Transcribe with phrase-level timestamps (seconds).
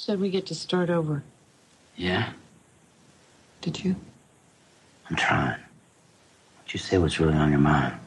[0.00, 1.24] Said we get to start over.
[1.96, 2.30] Yeah,
[3.62, 3.96] Did you?
[5.10, 5.58] I'm trying.
[6.56, 7.98] Won't you say what's really on your mind?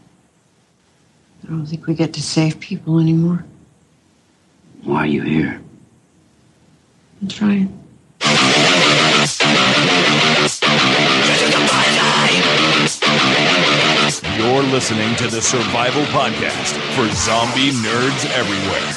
[1.44, 3.44] I don't think we get to save people anymore.
[4.84, 5.62] Why are you here?
[7.22, 7.78] I'm trying.
[14.44, 18.90] You're listening to the Survival Podcast for zombie nerds everywhere.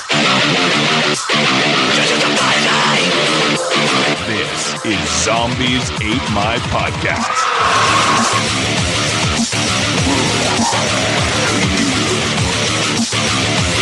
[4.27, 7.45] This is Zombies Ate My Podcast.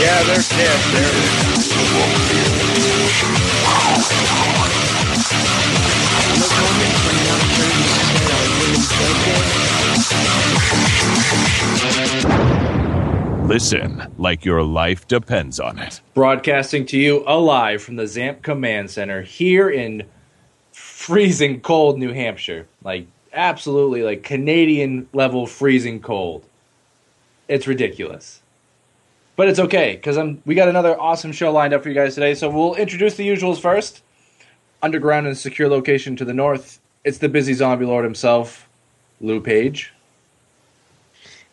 [0.01, 0.81] Yeah, they're dead.
[0.93, 1.63] They're
[13.53, 16.01] Listen like your life depends on it.
[16.15, 20.05] broadcasting to you alive from the ZAMP Command Center here in
[20.73, 22.67] freezing cold New Hampshire.
[22.83, 26.47] Like absolutely like Canadian level freezing cold.
[27.47, 28.41] It's ridiculous.
[29.37, 30.17] But it's okay cuz
[30.47, 32.35] we got another awesome show lined up for you guys today.
[32.35, 34.01] So we'll introduce the usuals first.
[34.81, 36.81] Underground and secure location to the north.
[37.05, 38.67] It's the busy zombie lord himself,
[39.21, 39.93] Lou Page.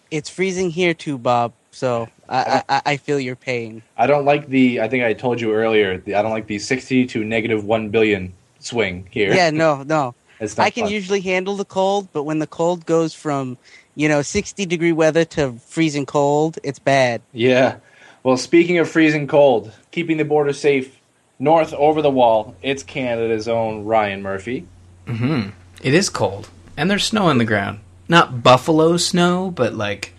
[0.09, 1.52] It's freezing here too, Bob.
[1.80, 3.83] So I, I, I feel your pain.
[3.95, 4.81] I don't like the.
[4.81, 5.97] I think I told you earlier.
[5.97, 9.33] The, I don't like the sixty to negative one billion swing here.
[9.33, 10.13] Yeah, no, no.
[10.41, 10.91] it's not I can fun.
[10.91, 13.57] usually handle the cold, but when the cold goes from,
[13.95, 17.22] you know, 60 degree weather to freezing cold, it's bad.
[17.31, 17.77] Yeah.
[18.23, 21.00] Well, speaking of freezing cold, keeping the border safe
[21.39, 24.67] north over the wall, it's Canada's own Ryan Murphy.
[25.07, 25.52] Mm-hmm.
[25.81, 27.80] It is cold, and there's snow on the ground.
[28.09, 30.13] Not buffalo snow, but like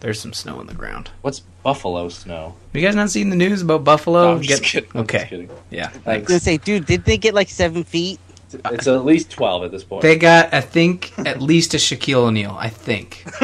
[0.00, 1.10] there's some snow on the ground.
[1.22, 2.54] What's buffalo snow?
[2.72, 4.22] Have you guys not seen the news about buffalo?
[4.24, 4.90] No, I'm just Get- kidding.
[4.94, 5.18] I'm Okay.
[5.18, 5.50] just kidding.
[5.70, 5.90] Yeah.
[6.06, 8.18] I was gonna say, dude, did they get like seven feet?
[8.52, 10.02] It's at least twelve at this point.
[10.02, 12.56] They got, I think, at least a Shaquille O'Neal.
[12.58, 13.22] I think.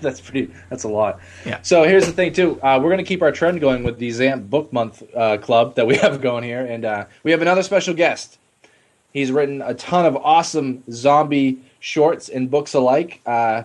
[0.00, 0.50] that's pretty.
[0.68, 1.20] That's a lot.
[1.46, 1.60] Yeah.
[1.62, 2.60] So here's the thing too.
[2.60, 5.86] Uh, we're gonna keep our trend going with the Zamp Book Month uh, club that
[5.86, 8.38] we have going here, and uh, we have another special guest.
[9.12, 13.20] He's written a ton of awesome zombie shorts and books alike.
[13.24, 13.62] Uh,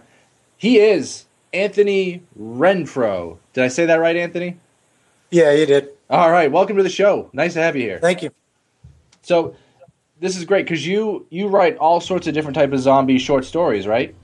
[0.57, 1.23] he is
[1.57, 3.37] Anthony Renfro.
[3.53, 4.57] Did I say that right, Anthony?
[5.31, 5.89] Yeah, you did.
[6.09, 6.51] All right.
[6.51, 7.29] Welcome to the show.
[7.33, 7.99] Nice to have you here.
[7.99, 8.29] Thank you.
[9.23, 9.55] So
[10.19, 13.43] this is great because you you write all sorts of different type of zombie short
[13.43, 14.15] stories, right?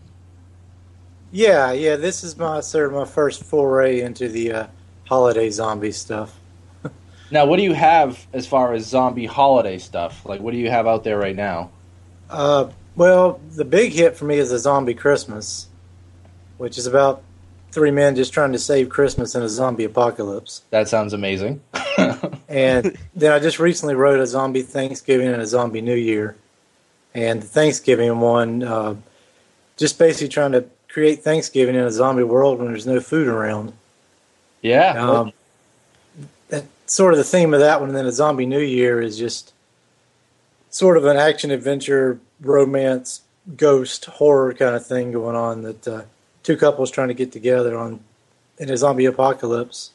[1.32, 1.96] Yeah, yeah.
[1.96, 4.68] This is my sort of my first foray into the uh,
[5.06, 6.40] holiday zombie stuff.
[7.32, 10.24] Now, what do you have as far as zombie holiday stuff?
[10.24, 11.72] Like, what do you have out there right now?
[12.30, 15.68] Uh, well, the big hit for me is a zombie Christmas,
[16.58, 17.24] which is about
[17.72, 20.62] three men just trying to save Christmas in a zombie apocalypse.
[20.70, 21.62] That sounds amazing.
[22.54, 26.36] And then I just recently wrote a zombie Thanksgiving and a zombie New Year.
[27.16, 28.96] And the Thanksgiving one, uh,
[29.76, 33.74] just basically trying to create Thanksgiving in a zombie world when there's no food around.
[34.62, 34.94] yeah.
[35.04, 35.34] Um,
[36.50, 39.18] that sort of the theme of that one, and then a zombie New Year is
[39.18, 39.52] just
[40.70, 43.22] sort of an action adventure, romance,
[43.58, 45.64] ghost horror kind of thing going on.
[45.64, 46.02] That uh,
[46.44, 48.00] two couples trying to get together on
[48.60, 49.92] in a zombie apocalypse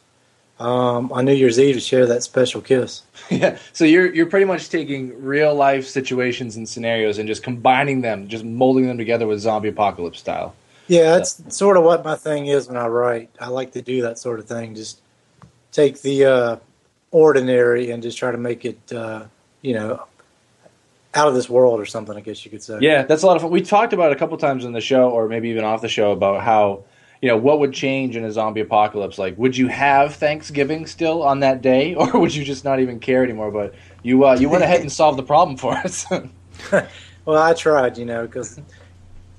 [0.59, 3.03] um, on New Year's Eve to share that special kiss.
[3.31, 3.59] yeah.
[3.73, 8.29] So you're you're pretty much taking real life situations and scenarios and just combining them,
[8.29, 10.55] just molding them together with zombie apocalypse style.
[10.89, 13.31] Yeah, that's sort of what my thing is when I write.
[13.39, 14.75] I like to do that sort of thing.
[14.75, 15.01] Just
[15.71, 16.57] take the uh,
[17.11, 19.25] ordinary and just try to make it, uh,
[19.61, 20.03] you know,
[21.15, 22.17] out of this world or something.
[22.17, 22.79] I guess you could say.
[22.81, 23.51] Yeah, that's a lot of fun.
[23.51, 25.89] We talked about it a couple times in the show, or maybe even off the
[25.89, 26.85] show, about how
[27.23, 29.19] you know what would change in a zombie apocalypse.
[29.19, 33.01] Like, would you have Thanksgiving still on that day, or would you just not even
[33.01, 33.51] care anymore?
[33.51, 36.07] But you uh, you went ahead and solved the problem for us.
[37.29, 38.59] Well, I tried, you know, because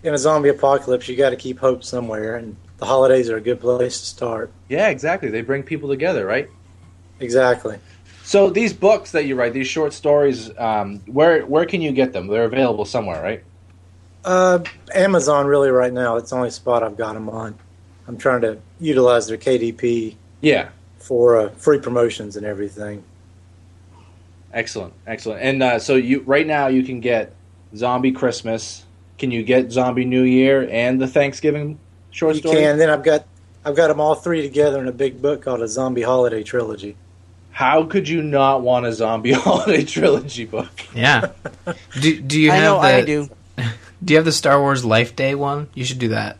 [0.03, 3.41] in a zombie apocalypse, you got to keep hope somewhere, and the holidays are a
[3.41, 4.51] good place to start.
[4.69, 5.31] yeah, exactly.
[5.31, 6.47] They bring people together, right?
[7.19, 7.79] Exactly.
[8.29, 12.13] So these books that you write, these short stories, um, where where can you get
[12.13, 12.27] them?
[12.27, 13.43] They're available somewhere, right?
[14.23, 14.59] Uh,
[14.93, 17.57] Amazon, really, right now, it's the only spot I've got them on.
[18.07, 23.03] I'm trying to utilize their KDP Yeah, for uh, free promotions and everything.
[24.53, 25.41] excellent, excellent.
[25.41, 27.33] And uh, so you right now you can get
[27.75, 28.85] Zombie Christmas.
[29.17, 31.79] Can you get Zombie New Year and the Thanksgiving
[32.11, 32.57] short you story?
[32.57, 32.77] can.
[32.77, 33.25] Then I've got
[33.65, 36.95] I've got them all three together in a big book called a Zombie Holiday Trilogy.
[37.59, 40.71] How could you not want a zombie holiday trilogy book?
[40.95, 41.31] Yeah.
[41.99, 43.29] Do Do you I have know the I do.
[44.05, 45.67] Do you have the Star Wars Life Day one?
[45.73, 46.37] You should do that.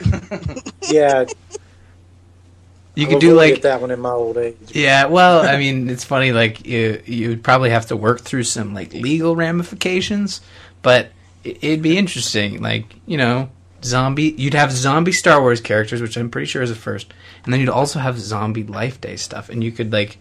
[0.90, 1.24] Yeah,
[2.94, 4.56] You could do avoid like that one in my old age.
[4.74, 6.32] Yeah, well, I mean, it's funny.
[6.32, 10.40] Like you, you'd probably have to work through some like legal ramifications,
[10.82, 11.10] but
[11.42, 12.60] it- it'd be interesting.
[12.60, 13.48] Like you know,
[13.82, 14.34] zombie.
[14.36, 17.14] You'd have zombie Star Wars characters, which I'm pretty sure is the first,
[17.44, 20.18] and then you'd also have zombie Life Day stuff, and you could like,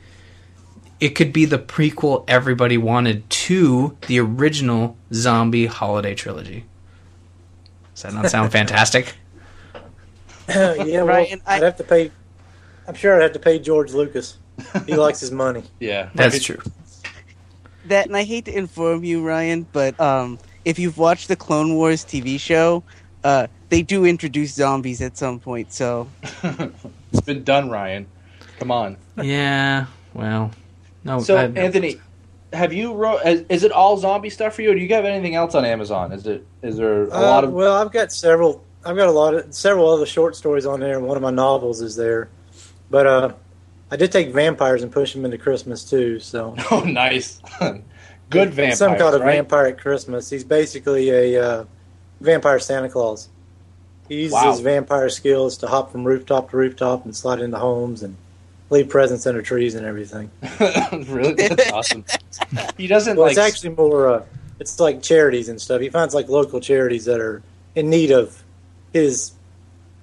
[1.00, 6.66] it could be the prequel everybody wanted to the original zombie holiday trilogy.
[7.96, 9.16] Does that not sound fantastic?
[10.48, 12.12] yeah, well, Ryan, I- I'd have to pay.
[12.88, 14.38] I'm sure I'd have to pay George Lucas.
[14.86, 15.64] He likes his money.
[15.80, 16.42] Yeah, That's right.
[16.42, 16.72] true.
[17.86, 21.76] That, and I hate to inform you, Ryan, but um, if you've watched the Clone
[21.76, 22.84] Wars TV show,
[23.24, 25.72] uh, they do introduce zombies at some point.
[25.72, 26.10] So
[26.44, 28.06] It's been done, Ryan.
[28.60, 28.98] Come on.
[29.22, 29.86] Yeah.
[30.14, 30.52] Well,
[31.04, 31.20] no.
[31.20, 32.00] So, I- Anthony,
[32.54, 33.20] have you wrote?
[33.26, 35.66] Is, is it all zombie stuff for you, or do you have anything else on
[35.66, 36.12] Amazon?
[36.12, 36.46] Is it?
[36.62, 37.52] Is there a Uh, lot of?
[37.54, 38.64] well, I've got several.
[38.86, 41.32] I've got a lot of several other short stories on there, and one of my
[41.32, 42.30] novels is there.
[42.90, 43.34] But uh,
[43.92, 46.20] I did take vampires and push them into Christmas too.
[46.20, 47.42] So Oh, nice.
[48.30, 48.76] Good vampire.
[48.76, 49.36] some kind of right?
[49.36, 50.30] vampire at Christmas.
[50.30, 51.66] He's basically a uh,
[52.22, 53.28] vampire Santa Claus.
[54.08, 54.52] He uses Wow.
[54.52, 58.16] his vampire skills to hop from rooftop to rooftop and slide into homes and
[58.70, 60.30] leave presents under trees and everything.
[61.08, 62.06] really, that's awesome.
[62.78, 63.32] He doesn't Well, like.
[63.38, 64.08] it's actually more.
[64.08, 64.26] Uh,
[64.60, 65.82] it's like charities and stuff.
[65.82, 67.42] He finds like local charities that are
[67.76, 68.44] in need of
[68.94, 69.32] his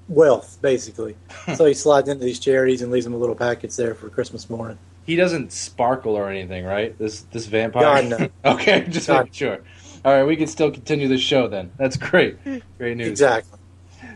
[0.08, 1.16] wealth, basically.
[1.56, 4.48] so he slides into these charities and leaves them a little packets there for Christmas
[4.48, 4.78] morning.
[5.04, 6.96] he doesn't sparkle or anything, right?
[6.98, 8.08] This this vampire.
[8.08, 9.20] God, okay, just God.
[9.24, 9.58] making sure.
[10.04, 11.72] All right, we can still continue the show then.
[11.78, 12.36] That's great.
[12.78, 13.08] Great news.
[13.08, 13.58] Exactly.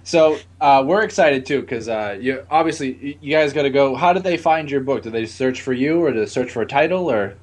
[0.02, 3.94] So uh, we're excited too because uh, you obviously you guys got to go.
[3.94, 5.02] How did they find your book?
[5.02, 7.34] Did they search for you, or did they search for a title, or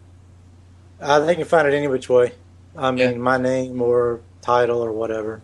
[0.99, 2.31] Uh, they can find it any which way.
[2.75, 3.17] I mean, Yeah.
[3.17, 5.41] my name or title or whatever.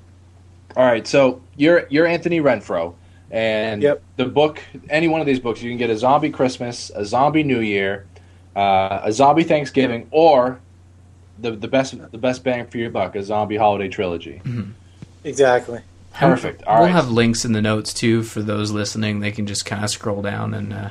[0.75, 2.95] All right, so you're you're Anthony Renfro,
[3.29, 4.01] and Yep.
[4.17, 4.59] the book,
[4.89, 8.05] any one of these books, you can get a zombie Christmas, a zombie New Year,
[8.55, 10.59] uh, a zombie Thanksgiving, or
[11.39, 14.41] the the best the best bang for your buck, a zombie holiday trilogy.
[15.23, 15.79] Exactly.
[16.13, 16.63] Perfect.
[16.63, 16.91] All we'll right.
[16.91, 19.19] have links in the notes too for those listening.
[19.19, 20.89] They can just kind of scroll down and uh,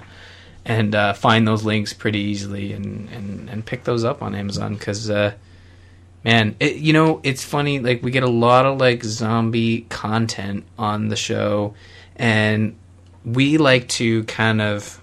[0.65, 4.75] and uh, find those links pretty easily and, and, and pick those up on Amazon
[4.75, 5.33] because uh,
[6.25, 7.79] man, it, you know it's funny.
[7.79, 11.75] Like we get a lot of like zombie content on the show,
[12.17, 12.77] and
[13.25, 15.01] we like to kind of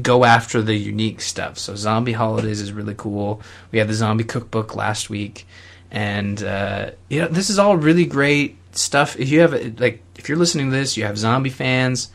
[0.00, 1.58] go after the unique stuff.
[1.58, 3.42] So zombie holidays is really cool.
[3.72, 5.46] We had the zombie cookbook last week,
[5.90, 9.18] and uh, you know this is all really great stuff.
[9.18, 12.10] If you have like if you're listening to this, you have zombie fans,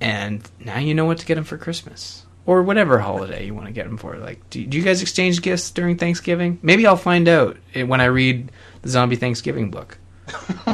[0.00, 3.66] and now you know what to get them for Christmas or whatever holiday you want
[3.66, 4.16] to get them for.
[4.16, 6.58] Like, do, do you guys exchange gifts during Thanksgiving?
[6.62, 8.50] Maybe I'll find out eh, when I read
[8.82, 9.98] the zombie Thanksgiving book.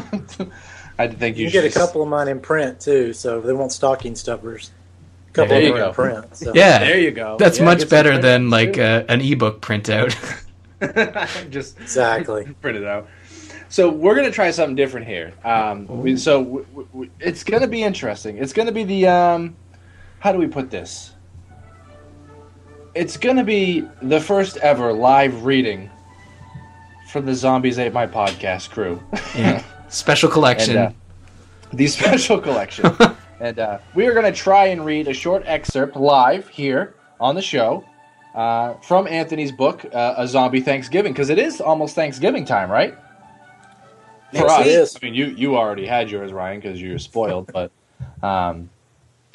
[0.99, 3.53] I think you, You can get a couple of mine in print too, so they
[3.53, 4.71] want stocking stuffers.
[5.29, 5.89] A couple There of you them go.
[5.89, 6.37] in print.
[6.37, 6.53] So.
[6.55, 7.37] Yeah, There you go.
[7.39, 8.83] That's Yeah, much better than like too.
[8.83, 10.15] uh, an ebook printout.
[11.51, 12.45] just Exactly.
[12.61, 13.09] print it out.
[13.69, 15.33] So we're gonna try something different here.
[15.45, 18.39] Um, we, so w- w- w- it's gonna be interesting.
[18.39, 19.57] It's gonna be the um,
[20.21, 21.13] how do we put this?
[22.95, 25.91] It's gonna be the first ever live reading
[27.11, 29.03] from the Zombies Ate My Podcast crew.
[29.35, 29.63] yeah.
[29.89, 30.77] Special collection.
[30.77, 30.93] And, uh,
[31.73, 32.91] the special collection.
[33.41, 37.35] and uh, we are going to try and read a short excerpt live here on
[37.35, 37.85] the show
[38.37, 42.95] uh, from Anthony's book, uh, A Zombie Thanksgiving, because it is almost Thanksgiving time, right?
[44.33, 44.61] For Yes, us.
[44.61, 44.97] it is.
[44.97, 47.51] I mean, you, you already had yours, Ryan, because you're spoiled.
[47.53, 47.73] but
[48.23, 48.69] um,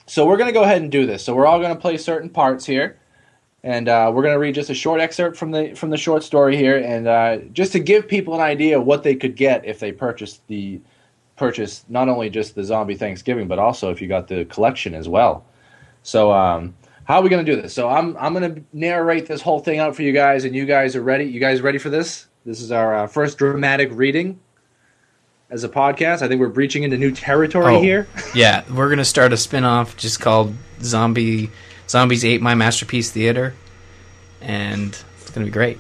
[0.05, 1.23] So we're going to go ahead and do this.
[1.23, 2.97] So we're all going to play certain parts here.
[3.63, 6.23] And uh, we're going to read just a short excerpt from the from the short
[6.23, 9.63] story here, and uh, just to give people an idea of what they could get
[9.65, 10.81] if they purchased the
[11.35, 15.07] purchase not only just the zombie Thanksgiving, but also if you got the collection as
[15.07, 15.45] well.
[16.01, 16.73] So, um,
[17.05, 17.73] how are we going to do this?
[17.73, 20.65] So, I'm I'm going to narrate this whole thing out for you guys, and you
[20.65, 21.25] guys are ready.
[21.25, 22.27] You guys ready for this?
[22.45, 24.39] This is our uh, first dramatic reading
[25.49, 26.21] as a podcast.
[26.21, 27.81] I think we're breaching into new territory Oh.
[27.81, 28.07] here.
[28.35, 31.51] Yeah, we're gonna start a spin-off just called Zombie
[31.89, 33.53] Zombies Ate My Masterpiece Theater,
[34.41, 35.77] and it's gonna be great.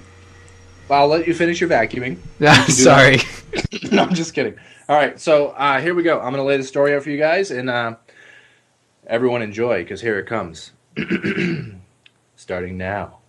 [0.89, 2.17] I'll let you finish your vacuuming.
[2.39, 3.19] do Sorry.
[3.91, 4.55] no, I'm just kidding.
[4.89, 6.17] All right, so uh, here we go.
[6.17, 7.95] I'm going to lay the story out for you guys, and uh,
[9.07, 10.73] everyone enjoy because here it comes.
[12.35, 13.19] Starting now.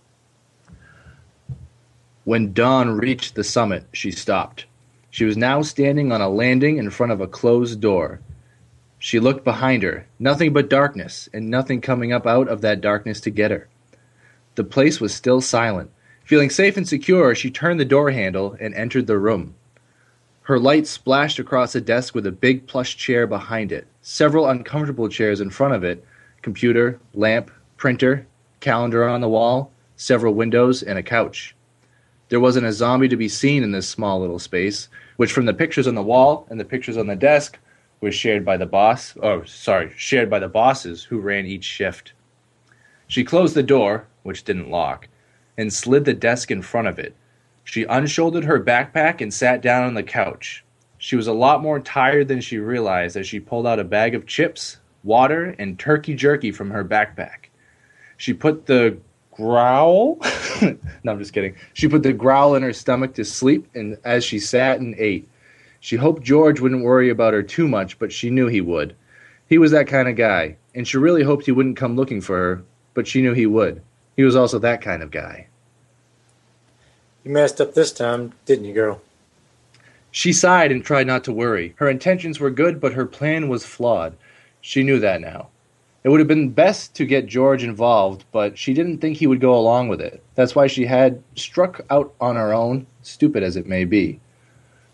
[2.24, 4.66] When Dawn reached the summit, she stopped.
[5.10, 8.20] She was now standing on a landing in front of a closed door.
[8.98, 13.20] She looked behind her, nothing but darkness, and nothing coming up out of that darkness
[13.20, 13.68] to get her.
[14.54, 15.90] The place was still silent.
[16.24, 19.54] Feeling safe and secure, she turned the door handle and entered the room.
[20.42, 25.08] Her light splashed across a desk with a big plush chair behind it, several uncomfortable
[25.08, 26.04] chairs in front of it,
[26.42, 28.26] computer, lamp, printer,
[28.60, 31.54] calendar on the wall, several windows, and a couch.
[32.28, 35.54] There wasn't a zombie to be seen in this small little space, which from the
[35.54, 37.58] pictures on the wall and the pictures on the desk
[38.00, 42.12] was shared by the boss, oh, sorry, shared by the bosses who ran each shift.
[43.06, 45.08] She closed the door, which didn't lock,
[45.56, 47.14] and slid the desk in front of it.
[47.64, 50.64] She unshouldered her backpack and sat down on the couch.
[50.98, 54.14] She was a lot more tired than she realized as she pulled out a bag
[54.14, 57.48] of chips, water, and turkey jerky from her backpack.
[58.16, 58.98] She put the
[59.32, 60.18] growl.
[60.62, 61.56] no, I'm just kidding.
[61.72, 65.28] She put the growl in her stomach to sleep, and as she sat and ate,
[65.80, 68.94] she hoped George wouldn't worry about her too much, but she knew he would.
[69.48, 72.36] He was that kind of guy, and she really hoped he wouldn't come looking for
[72.36, 72.62] her,
[72.94, 73.82] but she knew he would.
[74.16, 75.48] He was also that kind of guy.
[77.24, 79.00] You messed up this time, didn't you, girl?
[80.10, 81.74] She sighed and tried not to worry.
[81.76, 84.14] Her intentions were good, but her plan was flawed.
[84.62, 85.48] She knew that now.
[86.04, 89.40] It would have been best to get George involved, but she didn't think he would
[89.40, 90.22] go along with it.
[90.36, 94.20] That's why she had struck out on her own, stupid as it may be.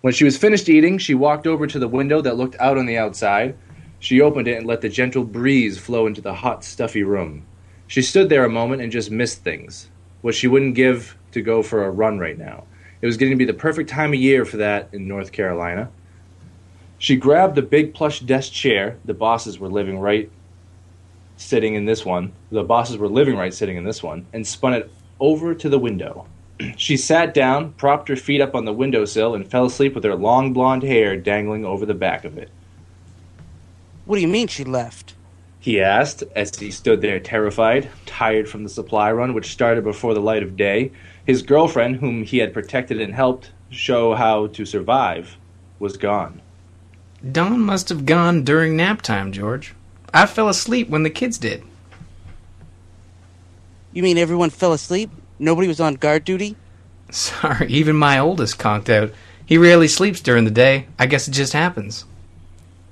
[0.01, 2.87] When she was finished eating, she walked over to the window that looked out on
[2.87, 3.57] the outside.
[3.99, 7.45] She opened it and let the gentle breeze flow into the hot, stuffy room.
[7.87, 9.91] She stood there a moment and just missed things.
[10.23, 12.65] What she wouldn't give to go for a run right now.
[13.03, 15.91] It was getting to be the perfect time of year for that in North Carolina.
[16.99, 18.99] She grabbed the big plush desk chair.
[19.05, 20.31] The bosses were living right
[21.37, 22.33] sitting in this one.
[22.51, 24.91] The bosses were living right sitting in this one and spun it
[25.21, 26.27] over to the window.
[26.77, 30.17] she sat down, propped her feet up on the windowsill, and fell asleep with her
[30.17, 32.51] long blonde hair dangling over the back of it.
[34.05, 35.15] What do you mean she left?
[35.61, 40.15] He asked as he stood there terrified, tired from the supply run which started before
[40.15, 40.91] the light of day.
[41.25, 45.37] His girlfriend, whom he had protected and helped show how to survive,
[45.79, 46.41] was gone.
[47.33, 49.75] Dawn must have gone during nap time, George.
[50.15, 51.63] I fell asleep when the kids did.
[53.93, 55.11] You mean everyone fell asleep?
[55.39, 56.57] Nobody was on guard duty?
[57.11, 59.13] Sorry, even my oldest conked out.
[59.45, 60.87] He rarely sleeps during the day.
[60.99, 62.05] I guess it just happens.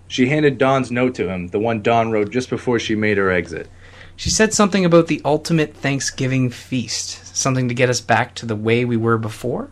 [0.08, 3.30] She handed Dawn's note to him, the one Don wrote just before she made her
[3.30, 3.68] exit.
[4.14, 8.56] She said something about the ultimate Thanksgiving feast, something to get us back to the
[8.56, 9.68] way we were before.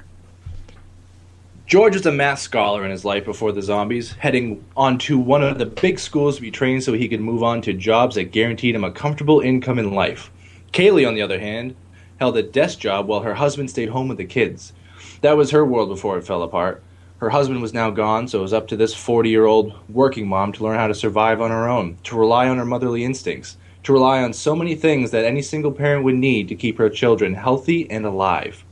[1.67, 5.43] George was a math scholar in his life before the zombies, heading on to one
[5.43, 8.33] of the big schools to be trained so he could move on to jobs that
[8.33, 10.31] guaranteed him a comfortable income in life.
[10.75, 11.75] Kaylee, on the other hand,
[12.21, 14.75] held a desk job while her husband stayed home with the kids.
[15.23, 16.83] That was her world before it fell apart.
[17.17, 20.29] Her husband was now gone, so it was up to this 40 year old working
[20.29, 23.57] mom to learn how to survive on her own, to rely on her motherly instincts,
[23.85, 26.91] to rely on so many things that any single parent would need to keep her
[26.91, 28.67] children healthy and alive.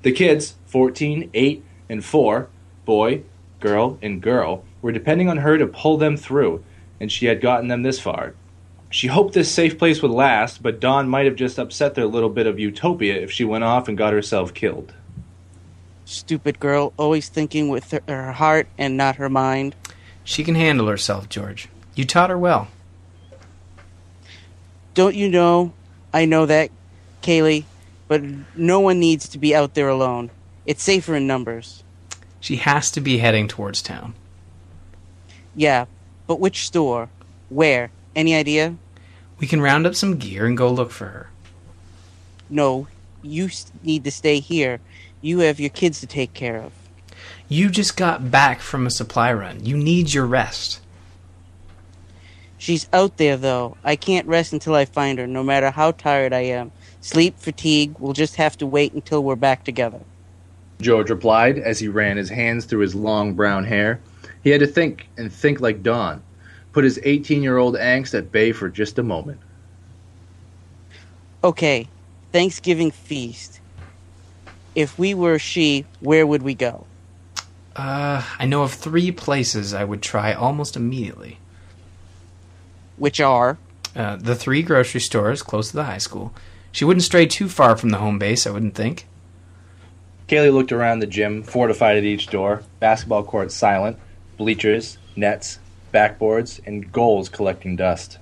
[0.00, 2.48] The kids, 14, 8, and 4,
[2.86, 3.22] boy,
[3.58, 6.64] girl, and girl, were depending on her to pull them through,
[6.98, 8.34] and she had gotten them this far.
[8.88, 12.30] She hoped this safe place would last, but Dawn might have just upset their little
[12.30, 14.94] bit of utopia if she went off and got herself killed.
[16.04, 19.74] Stupid girl, always thinking with her, her heart and not her mind.
[20.24, 21.68] She can handle herself, George.
[21.94, 22.68] You taught her well.
[24.94, 25.72] Don't you know?
[26.12, 26.70] I know that,
[27.22, 27.64] Kaylee,
[28.08, 28.22] but
[28.56, 30.30] no one needs to be out there alone.
[30.70, 31.82] It's safer in numbers.
[32.38, 34.14] She has to be heading towards town.
[35.56, 35.86] Yeah,
[36.28, 37.08] but which store?
[37.48, 37.90] Where?
[38.14, 38.76] Any idea?
[39.40, 41.30] We can round up some gear and go look for her.
[42.48, 42.86] No,
[43.20, 43.50] you
[43.82, 44.78] need to stay here.
[45.20, 46.72] You have your kids to take care of.
[47.48, 49.66] You just got back from a supply run.
[49.66, 50.80] You need your rest.
[52.58, 53.76] She's out there, though.
[53.82, 56.70] I can't rest until I find her, no matter how tired I am.
[57.00, 60.02] Sleep, fatigue, we'll just have to wait until we're back together.
[60.80, 64.00] George replied as he ran his hands through his long brown hair.
[64.42, 66.22] He had to think and think like Dawn,
[66.72, 69.40] put his 18 year old angst at bay for just a moment.
[71.42, 71.88] Okay,
[72.32, 73.60] Thanksgiving feast.
[74.74, 76.86] If we were she, where would we go?
[77.74, 81.38] Uh, I know of three places I would try almost immediately.
[82.96, 83.58] Which are
[83.96, 86.32] Uh, the three grocery stores close to the high school.
[86.70, 89.06] She wouldn't stray too far from the home base, I wouldn't think.
[90.30, 93.98] Kaylee looked around the gym, fortified at each door, basketball court silent,
[94.38, 95.58] bleachers, nets,
[95.92, 98.18] backboards, and goals collecting dust.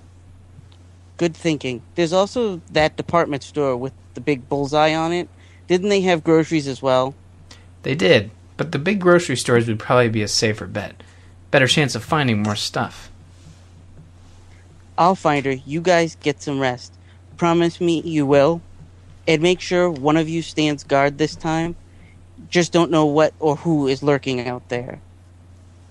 [1.19, 1.83] good thinking.
[1.97, 5.29] There's also that department store with the big bullseye on it.
[5.67, 7.15] Didn't they have groceries as well?
[7.83, 11.03] They did, but the big grocery stores would probably be a safer bet.
[11.50, 13.11] Better chance of finding more stuff.
[14.97, 15.53] I'll find her.
[15.53, 16.95] You guys get some rest.
[17.37, 18.62] Promise me you will.
[19.27, 21.77] And make sure one of you stands guard this time.
[22.49, 25.00] Just don't know what or who is lurking out there.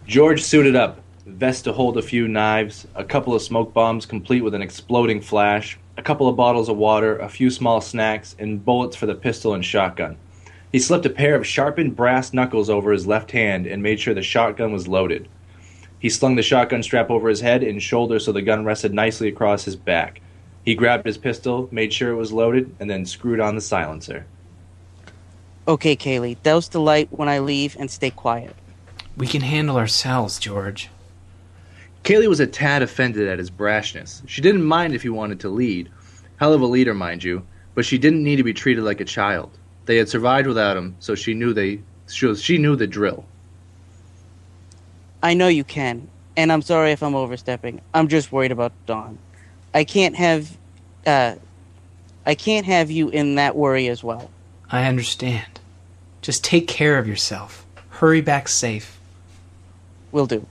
[0.06, 4.42] George suited up, vest to hold a few knives, a couple of smoke bombs complete
[4.42, 8.64] with an exploding flash, a couple of bottles of water, a few small snacks, and
[8.64, 10.16] bullets for the pistol and shotgun.
[10.72, 14.14] He slipped a pair of sharpened brass knuckles over his left hand and made sure
[14.14, 15.28] the shotgun was loaded.
[16.00, 19.28] He slung the shotgun strap over his head and shoulder so the gun rested nicely
[19.28, 20.22] across his back.
[20.64, 24.26] He grabbed his pistol, made sure it was loaded, and then screwed on the silencer.
[25.68, 28.56] Okay, Kaylee, douse the light when I leave and stay quiet.
[29.18, 30.90] We can handle ourselves, George.
[32.04, 34.22] Kaylee was a tad offended at his brashness.
[34.30, 35.90] She didn't mind if he wanted to lead.
[36.38, 37.46] Hell of a leader, mind you,
[37.76, 39.58] but she didn't need to be treated like a child.
[39.86, 43.26] They had survived without him, so she knew they she, she knew the drill.
[45.22, 46.08] I know you can,
[46.38, 47.82] and I'm sorry if I'm overstepping.
[47.94, 49.18] I'm just worried about Dawn.
[49.74, 50.58] I can't have,
[51.06, 51.36] uh,
[52.26, 54.30] I can't have you in that worry as well.
[54.70, 55.60] I understand.
[56.22, 57.66] Just take care of yourself.
[57.90, 59.00] Hurry back safe.
[60.12, 60.46] Will do.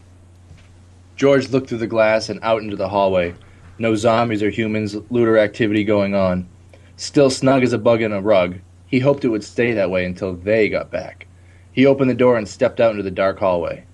[1.16, 3.34] George looked through the glass and out into the hallway.
[3.78, 6.48] No zombies or humans, looter activity going on.
[6.96, 8.58] Still snug as a bug in a rug.
[8.86, 11.26] He hoped it would stay that way until they got back.
[11.72, 13.84] He opened the door and stepped out into the dark hallway.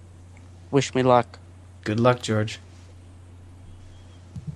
[0.71, 1.39] Wish me luck.
[1.83, 2.61] Good luck, George.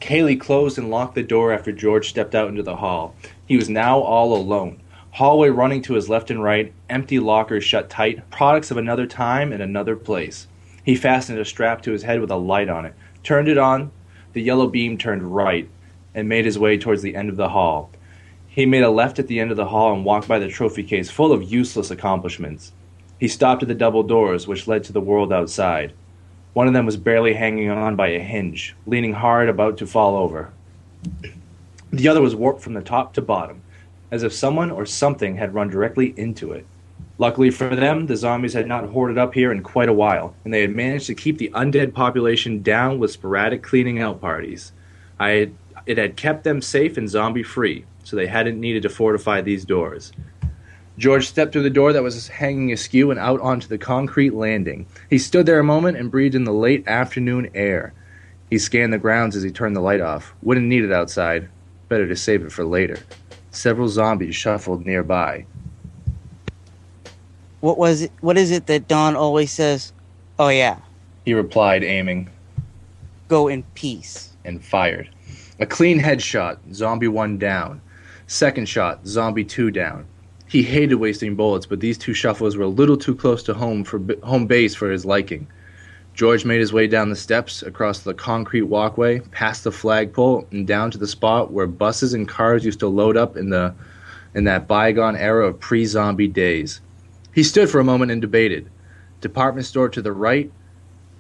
[0.01, 3.17] Kaylee closed and locked the door after George stepped out into the hall.
[3.47, 4.81] He was now all alone.
[5.17, 9.51] Hallway running to his left and right, empty lockers shut tight, products of another time
[9.51, 10.47] and another place.
[10.85, 13.93] He fastened a strap to his head with a light on it, turned it on,
[14.35, 15.71] the yellow beam turned right,
[16.15, 17.91] and made his way towards the end of the hall.
[18.47, 20.83] He made a left at the end of the hall and walked by the trophy
[20.83, 22.73] case full of useless accomplishments.
[23.19, 25.95] He stopped at the double doors which led to the world outside.
[26.53, 30.15] One of them was barely hanging on by a hinge, leaning hard, about to fall
[30.15, 30.53] over.
[31.91, 33.63] The other was warped from the top to bottom,
[34.11, 36.67] as if someone or something had run directly into it.
[37.19, 40.53] Luckily for them, the zombies had not hoarded up here in quite a while, and
[40.53, 44.73] they had managed to keep the undead population down with sporadic cleaning out parties.
[45.19, 45.55] Had,
[45.87, 49.65] it had kept them safe and zombie free, so they hadn't needed to fortify these
[49.65, 50.13] doors.
[50.99, 54.87] George stepped through the door that was hanging askew and out onto the concrete landing.
[55.11, 57.93] He stood there a moment and breathed in the late afternoon air.
[58.49, 60.35] He scanned the grounds as he turned the light off.
[60.43, 61.49] Wouldn't need it outside.
[61.89, 62.99] Better to save it for later.
[63.56, 65.47] Several zombies shuffled nearby.
[67.60, 68.12] What was it?
[68.21, 69.95] What is it that Dawn always says?
[70.38, 70.76] Oh yeah,
[71.25, 72.28] He replied, aiming,
[73.28, 74.36] go in peace.
[74.45, 75.08] and fired.
[75.58, 77.80] A clean headshot, zombie one down.
[78.26, 80.04] Second shot, zombie two down.
[80.47, 83.84] He hated wasting bullets, but these two shufflers were a little too close to home
[83.84, 85.47] for home base for his liking.
[86.17, 90.67] George made his way down the steps, across the concrete walkway, past the flagpole, and
[90.67, 93.75] down to the spot where buses and cars used to load up in the
[94.35, 96.81] in that bygone era of pre-zombie days.
[97.35, 98.71] He stood for a moment and debated.
[99.21, 100.50] Department store to the right,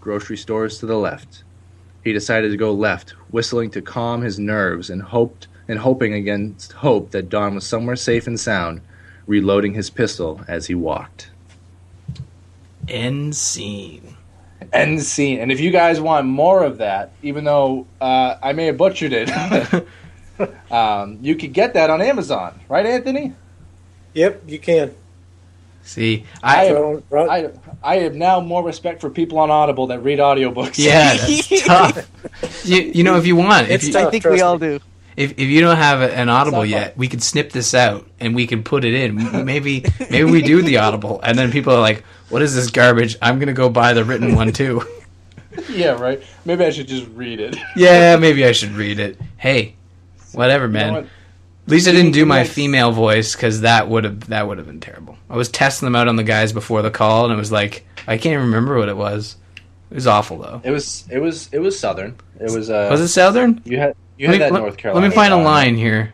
[0.00, 1.44] grocery stores to the left.
[2.02, 6.72] He decided to go left, whistling to calm his nerves and hoped and hoping against
[6.72, 8.80] hope that Dawn was somewhere safe and sound,
[9.26, 11.28] reloading his pistol as he walked.
[12.88, 14.15] End scene.
[14.72, 15.38] End scene.
[15.40, 19.12] And if you guys want more of that, even though uh, I may have butchered
[19.12, 19.30] it,
[20.70, 23.32] um, you could get that on Amazon, right, Anthony?
[24.14, 24.94] Yep, you can.
[25.82, 27.50] See, I I, am- Right on- I
[27.82, 30.78] I have now more respect for people on Audible that read audiobooks.
[30.78, 32.66] yeah, that's tough.
[32.66, 34.08] You, you know, if you want, if you, tough.
[34.08, 34.66] I think we all me.
[34.78, 34.80] do.
[35.16, 38.48] if, if you don't have an Audible yet, we could snip this out and we
[38.48, 39.44] can put it in.
[39.44, 43.16] Maybe maybe we do the Audible, and then people are like, "What is this garbage?"
[43.22, 44.82] I'm gonna go buy the written one too.
[45.70, 46.22] yeah, right.
[46.44, 47.56] Maybe I should just read it.
[47.76, 49.18] yeah, maybe I should read it.
[49.36, 49.74] Hey,
[50.32, 50.92] whatever, You know man.
[50.94, 51.04] what?
[51.04, 54.66] At least I didn't do my female voice because that would have that would have
[54.68, 55.18] been terrible.
[55.28, 57.84] I was testing them out on the guys before the call, and it was like
[58.06, 59.36] I can't even remember what it was.
[59.90, 60.60] It was awful though.
[60.64, 62.16] It was it was it was Southern.
[62.40, 62.88] It was uh.
[62.90, 63.60] Was it Southern?
[63.64, 65.04] You had you Let had me, that let- North Carolina.
[65.06, 66.12] let me find a line here.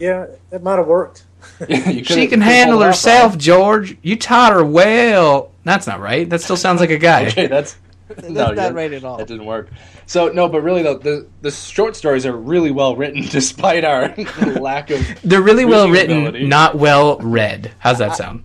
[0.00, 1.24] Yeah, it might have worked.
[1.68, 3.96] You She can handle pulled it off, herself, George.
[4.02, 5.52] You taught her well.
[5.64, 6.28] That's not right.
[6.28, 7.26] That still sounds like a guy.
[7.26, 7.76] Okay, that's
[8.08, 9.18] That's no, not right at all.
[9.18, 9.68] That didn't work.
[10.06, 14.14] So no, but really though, the the short stories are really well written, despite our
[14.58, 15.00] lack of.
[15.22, 16.46] They're really well written, ability.
[16.46, 17.72] not well read.
[17.78, 18.44] How's that sound?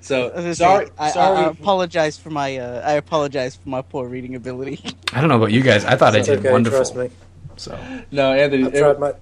[0.00, 1.36] So I, was sorry, say, I, sorry.
[1.36, 4.80] I, I apologize for my uh, I apologize for my poor reading ability.
[5.12, 5.84] I don't know about you guys.
[5.84, 6.78] I thought I did okay, wonderful.
[6.78, 7.10] trust me.
[7.56, 7.78] So
[8.10, 8.64] no, Anthony.
[8.64, 9.12] I've it- tried my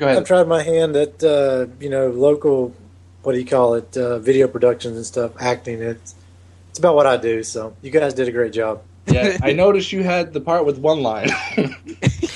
[0.00, 2.74] go I've tried my hand at uh, you know local,
[3.22, 5.80] what do you call it, uh, video productions and stuff, acting.
[5.80, 6.14] It's
[6.70, 7.42] it's about what I do.
[7.42, 8.82] So you guys did a great job.
[9.06, 11.30] yeah, I noticed you had the part with one line.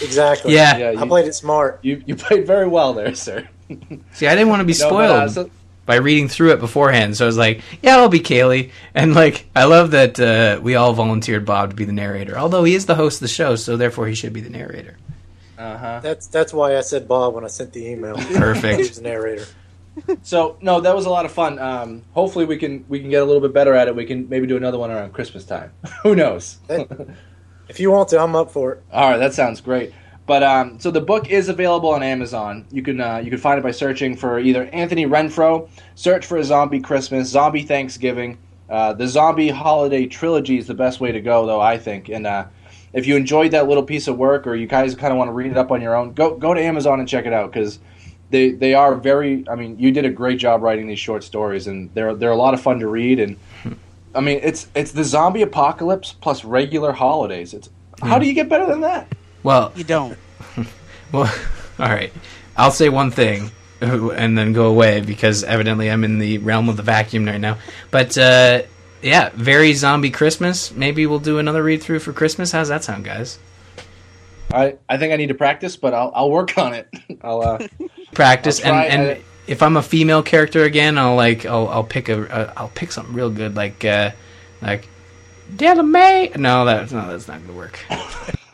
[0.03, 0.53] Exactly.
[0.55, 0.77] Yeah.
[0.77, 1.79] yeah, I played it smart.
[1.83, 3.48] you you played very well there, sir.
[4.12, 5.48] see, I didn't want to be No, but, uh, spoiled.
[5.48, 5.50] so,
[5.87, 7.16] by reading through it beforehand.
[7.16, 8.70] So I was like, yeah, I'll be Kaylee.
[8.94, 12.64] And like, I love that uh, we all volunteered Bob to be the narrator, although
[12.64, 14.96] he is the host of the show, so therefore he should be the narrator.
[15.59, 16.01] Uh huh.
[16.03, 18.17] That's that's why I said Bob when I sent the email.
[18.35, 18.73] Perfect.
[18.73, 19.47] He was the narrator.
[20.23, 21.59] So no, that was a lot of fun.
[21.59, 23.95] Um, hopefully we can we can get a little bit better at it.
[23.95, 25.73] We can maybe do another one around Christmas time.
[26.03, 26.59] Who knows?
[27.69, 28.83] If you want to, I'm up for it.
[28.93, 29.93] All right, that sounds great.
[30.27, 32.67] But um, so the book is available on Amazon.
[32.71, 36.38] You can uh, you can find it by searching for either Anthony Renfro, search for
[36.38, 38.38] a Zombie Christmas, Zombie Thanksgiving.
[38.69, 42.09] Uh, the Zombie Holiday Trilogy is the best way to go, though I think.
[42.09, 42.47] And uh,
[42.94, 45.33] if you enjoyed that little piece of work, or you guys kind of want to
[45.33, 47.78] read it up on your own, go go to Amazon and check it out because
[48.30, 49.44] they they are very.
[49.48, 52.37] I mean, you did a great job writing these short stories, and they're they're a
[52.37, 53.20] lot of fun to read.
[53.20, 53.37] And
[54.14, 57.52] I mean, it's it's the zombie apocalypse plus regular holidays.
[57.52, 57.68] It's
[58.02, 59.12] how do you get better than that?
[59.42, 60.18] Well, You don't.
[61.12, 61.33] Well,
[61.78, 62.12] all right.
[62.57, 66.76] I'll say one thing and then go away because evidently I'm in the realm of
[66.76, 67.59] the vacuum right now.
[67.92, 68.62] But uh,
[69.05, 70.73] yeah, very zombie Christmas.
[70.73, 72.51] Maybe we'll do another read through for Christmas.
[72.53, 73.38] How's that sound, guys?
[74.53, 76.88] I, I think I need to practice, but I'll I'll work on it.
[77.23, 77.67] I'll uh,
[78.12, 81.85] Practice I'll and and uh, if I'm a female character again, I'll like I'll I'll
[81.85, 84.12] pick a, a I'll pick something real good like uh,
[84.62, 84.88] like
[85.55, 86.31] Della May.
[86.37, 87.79] No, that no, that's not gonna work.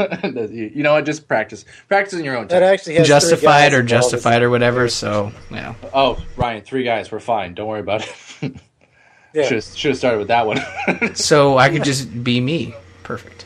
[0.25, 1.05] you you know what?
[1.05, 1.65] Just practice.
[1.89, 2.73] Practice in your own That time.
[2.73, 4.89] actually has Justified or justified or whatever.
[4.89, 5.75] So yeah.
[5.93, 7.13] Oh, Ryan, three guys.
[7.13, 7.55] We're fine.
[7.55, 8.09] Don't worry about
[8.43, 8.57] it.
[9.33, 9.47] Yeah.
[9.47, 10.61] Should should have started with that one.
[11.14, 12.75] So I could just be me.
[13.03, 13.45] Perfect.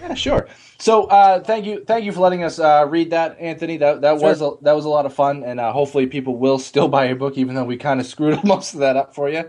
[0.00, 0.48] yeah, sure.
[0.78, 3.76] So uh, thank you thank you for letting us uh, read that, Anthony.
[3.76, 6.58] That that was a, that was a lot of fun, and uh, hopefully people will
[6.58, 9.28] still buy your book, even though we kind of screwed most of that up for
[9.28, 9.48] you.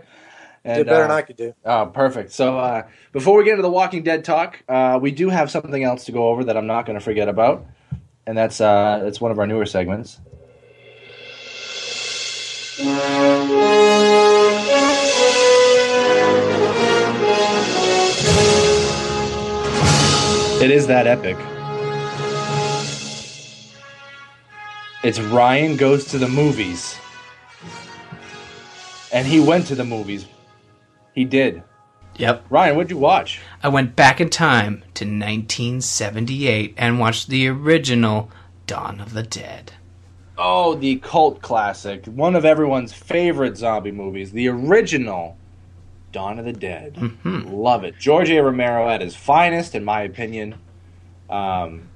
[0.64, 1.52] And, Did better uh, than I could do.
[1.64, 2.30] Oh, perfect.
[2.30, 5.82] So uh, before we get into the Walking Dead talk, uh, we do have something
[5.82, 7.66] else to go over that I'm not going to forget about,
[8.28, 10.20] and that's uh, that's one of our newer segments.
[20.64, 21.36] It is that epic.
[25.02, 26.96] It's Ryan goes to the movies.
[29.12, 30.24] And he went to the movies.
[31.14, 31.62] He did.
[32.16, 32.46] Yep.
[32.48, 33.42] Ryan, what'd you watch?
[33.62, 38.30] I went back in time to 1978 and watched the original
[38.66, 39.74] Dawn of the Dead.
[40.38, 42.06] Oh, the cult classic.
[42.06, 44.32] One of everyone's favorite zombie movies.
[44.32, 45.36] The original
[46.14, 46.96] Dawn of the Dead.
[47.24, 47.98] Love it.
[47.98, 48.40] George A.
[48.40, 50.54] Romero at his finest, in my opinion.
[51.28, 51.88] Um,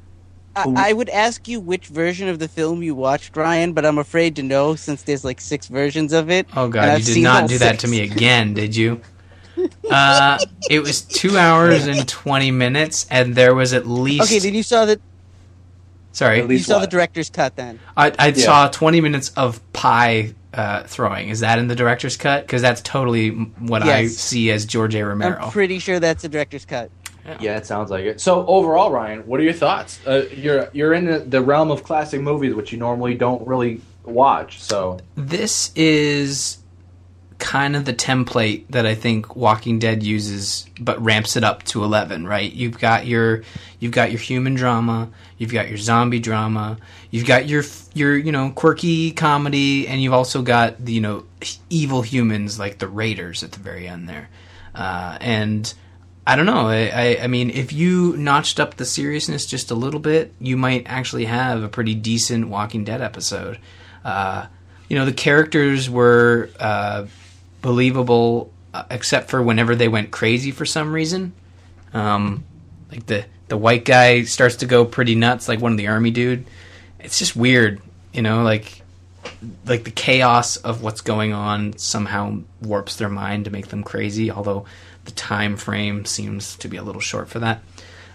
[0.57, 3.97] I, I would ask you which version of the film you watched, Ryan, but I'm
[3.97, 6.49] afraid to know since there's like six versions of it.
[6.57, 9.01] Oh god, you did not all do that to me again, did you?
[9.89, 14.25] Uh, it was two hours and 20 minutes, and there was at least.
[14.31, 15.01] Okay, then you saw the
[16.13, 16.81] sorry, you saw what?
[16.83, 17.79] the director's cut then.
[17.97, 18.45] I, I Yeah.
[18.45, 21.29] saw 20 minutes of pie uh, throwing.
[21.29, 22.45] Is that in the director's cut?
[22.47, 25.05] Because that's totally m- what I see as George A.
[25.05, 25.39] Romero.
[25.43, 26.91] I'm pretty sure that's the director's cut.
[27.41, 28.21] yeah, it sounds like it.
[28.21, 30.01] So overall, Ryan, what are your thoughts?
[30.07, 33.83] Uh, you're you're in the, the realm of classic movies, which you normally don't really
[34.05, 34.61] watch.
[34.63, 36.59] So this is
[37.39, 41.85] kind of the template that I think Walking Dead uses, but ramps it up to
[41.85, 42.27] eleven.
[42.27, 42.53] Right?
[42.53, 43.43] You've got your
[43.81, 46.79] you've got your human drama, you've got your zombie drama,
[47.11, 51.25] you've got your your you know quirky comedy, and you've also got the you know
[51.71, 54.29] evil humans like the Raiders at the very end there,
[54.75, 55.73] uh, and.
[56.27, 56.69] I don't know.
[56.69, 60.59] I, I, I mean, if you notched up the seriousness just a little bit, you
[60.59, 63.59] might actually have a pretty decent Walking Dead episode.
[64.05, 64.45] Uh,
[64.89, 67.07] you know, the characters were uh,
[67.63, 71.33] believable, uh, except for whenever they went crazy for some reason.
[71.93, 72.45] Um,
[72.91, 76.11] like the the white guy starts to go pretty nuts, like one of the army
[76.11, 76.47] dude.
[77.01, 77.81] It's just weird,
[78.13, 78.83] you know, like
[79.67, 84.31] like the chaos of what's going on somehow warps their mind to make them crazy.
[84.31, 84.67] Although
[85.05, 87.63] the time frame seems to be a little short for that.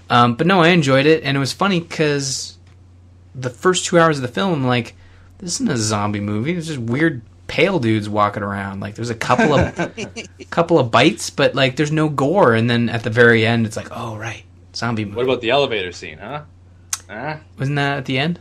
[0.10, 2.58] Um, but no, I enjoyed it, and it was funny because
[3.34, 4.95] the first two hours of the film, like,
[5.39, 6.53] this isn't a zombie movie.
[6.53, 8.79] It's just weird pale dudes walking around.
[8.79, 9.95] Like there's a couple of
[10.49, 12.53] couple of bites, but like there's no gore.
[12.53, 14.43] And then at the very end, it's like, oh right,
[14.75, 15.17] zombie movie.
[15.17, 16.43] what about the elevator scene, huh?
[17.10, 17.38] Huh?
[17.60, 18.39] Wasn't that at the end?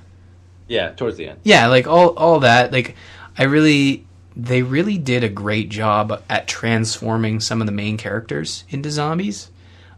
[0.68, 1.40] Yeah, towards the end.
[1.42, 2.72] Yeah, like all all that.
[2.72, 2.96] Like
[3.36, 8.64] I really, they really did a great job at transforming some of the main characters
[8.70, 9.50] into zombies.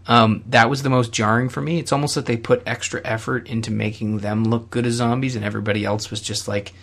[0.06, 1.78] Um, that was the most jarring for me.
[1.78, 5.44] It's almost that they put extra effort into making them look good as zombies, and
[5.44, 6.74] everybody else was just like,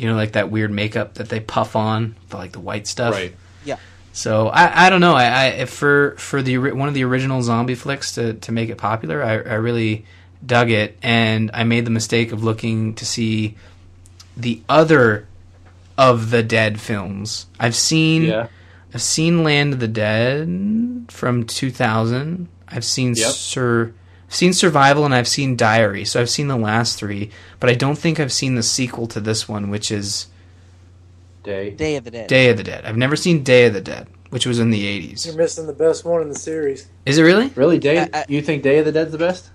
[0.00, 3.14] you know, like that weird makeup that they puff on, the, like the white stuff.
[3.14, 3.34] Right.
[3.64, 3.76] Yeah.
[4.12, 5.14] So I, I don't know.
[5.14, 8.68] I, I if for for the one of the original zombie flicks to to make
[8.70, 10.04] it popular, I, I really
[10.44, 13.56] dug it, and I made the mistake of looking to see
[14.36, 15.26] the other
[15.98, 17.46] of the Dead films.
[17.58, 18.46] I've seen Yeah.
[18.94, 22.48] I've seen Land of the Dead from 2000.
[22.66, 23.28] I've seen Yep.
[23.32, 23.92] Sur
[24.30, 26.04] I've seen Survival and I've seen Diary.
[26.04, 29.18] So I've seen the last 3, but I don't think I've seen the sequel to
[29.20, 30.28] this one, which is
[31.42, 31.70] Day.
[31.70, 32.28] Day of the Dead.
[32.28, 32.84] Day of the Dead.
[32.84, 35.26] I've never seen Day of the Dead, which was in the 80s.
[35.26, 36.86] You're missing the best one in the series.
[37.04, 37.48] Is it really?
[37.56, 37.98] Really, Day?
[38.02, 39.50] I- I- you think Day of the Dead's the best?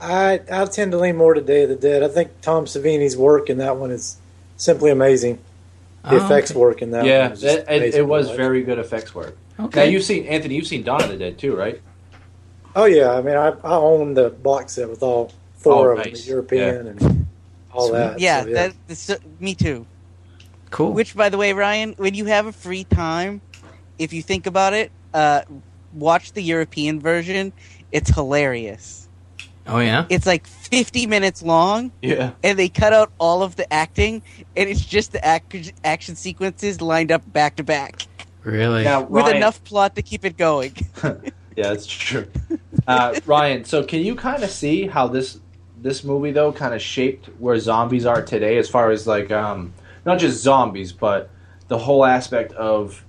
[0.00, 2.02] I I tend to lean more to Day of the Dead.
[2.02, 4.16] I think Tom Savini's work in that one is
[4.56, 5.38] simply amazing.
[6.04, 6.60] The Oh, effects okay.
[6.60, 9.14] work in that yeah, one is it, it, amazing it to was very good effects
[9.14, 9.36] work.
[9.60, 9.80] Okay.
[9.84, 10.54] Now you've seen Anthony.
[10.54, 11.82] You've seen Dawn of the Dead too, right?
[12.78, 16.04] Oh yeah, I mean I, I own the box set with all four Oh, of
[16.04, 17.26] them, the European and
[17.72, 17.98] all Sweet.
[17.98, 18.20] that.
[18.20, 19.84] yeah, so, that that's, uh, me too.
[20.70, 20.92] Cool.
[20.92, 23.40] Which, by the way, Ryan, when you have a free time,
[23.98, 25.40] if you think about it, uh,
[25.92, 27.52] watch the European version.
[27.90, 29.08] It's hilarious.
[29.66, 30.04] oh yeah.
[30.08, 32.30] It's like 50 minutes long, Yeah.
[32.44, 34.22] and they cut out all of the acting,
[34.56, 38.06] and it's just the ac- action sequences lined up back to back
[38.44, 38.84] Really?
[38.84, 40.74] Now, with Ryan- enough plot to keep it going.
[41.58, 42.28] Yeah, that's true.
[42.86, 45.40] Uh, Ryan, so can you kind of see how this
[45.76, 49.74] this movie though kind of shaped where zombies are today, as far as like um,
[50.06, 51.30] not just zombies, but
[51.66, 53.04] the whole aspect of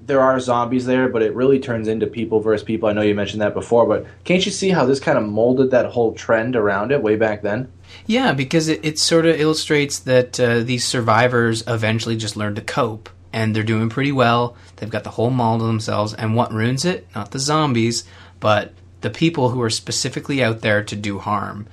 [0.00, 2.88] there are zombies there, but it really turns into people versus people.
[2.88, 5.70] I know you mentioned that before, but can't you see how this kind of molded
[5.72, 7.70] that whole trend around it way back then?
[8.06, 12.62] Yeah, because it, it sort of illustrates that uh, these survivors eventually just learn to
[12.62, 14.56] cope, and they're doing pretty well.
[14.76, 17.06] They've got the whole mall to themselves, and what ruins it?
[17.14, 18.04] Not the zombies,
[18.38, 21.66] but the people who are specifically out there to do harm.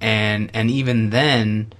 [0.00, 1.72] And and even then,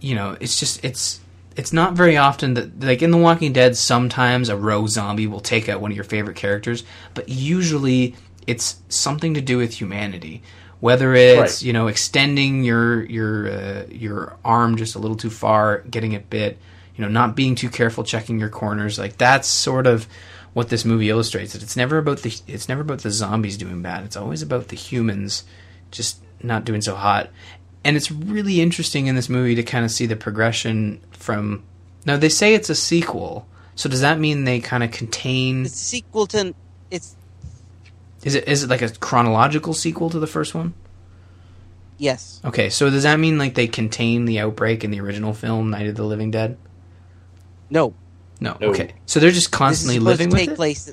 [0.00, 1.20] you know, it's just it's
[1.56, 5.40] it's not very often that like in The Walking Dead, sometimes a row zombie will
[5.40, 6.84] take out one of your favorite characters,
[7.14, 8.14] but usually
[8.46, 10.42] it's something to do with humanity.
[10.80, 11.62] Whether it's Right.
[11.62, 16.30] you know extending your your uh, your arm just a little too far, getting it
[16.30, 16.56] bit,
[16.98, 20.08] you know, not being too careful, checking your corners, like that's sort of
[20.52, 21.52] what this movie illustrates.
[21.52, 24.04] That it's never about the it's never about the zombies doing bad.
[24.04, 25.44] It's always about the humans
[25.92, 27.30] just not doing so hot.
[27.84, 31.62] And it's really interesting in this movie to kind of see the progression from.
[32.04, 35.66] Now they say it's a sequel, so does that mean they kind of contain?
[35.66, 36.52] It's a sequel to
[36.90, 37.14] it's
[38.24, 40.74] Is it is it like a chronological sequel to the first one?
[42.00, 42.40] yes.
[42.44, 45.86] Okay, so does that mean like they contain the outbreak in the original film, Night
[45.86, 46.56] of the Living Dead?
[47.70, 47.94] No,
[48.40, 48.56] No.
[48.60, 48.68] No.
[48.68, 50.56] Okay, so they're just this is constantly supposed living to with take it.
[50.56, 50.92] place.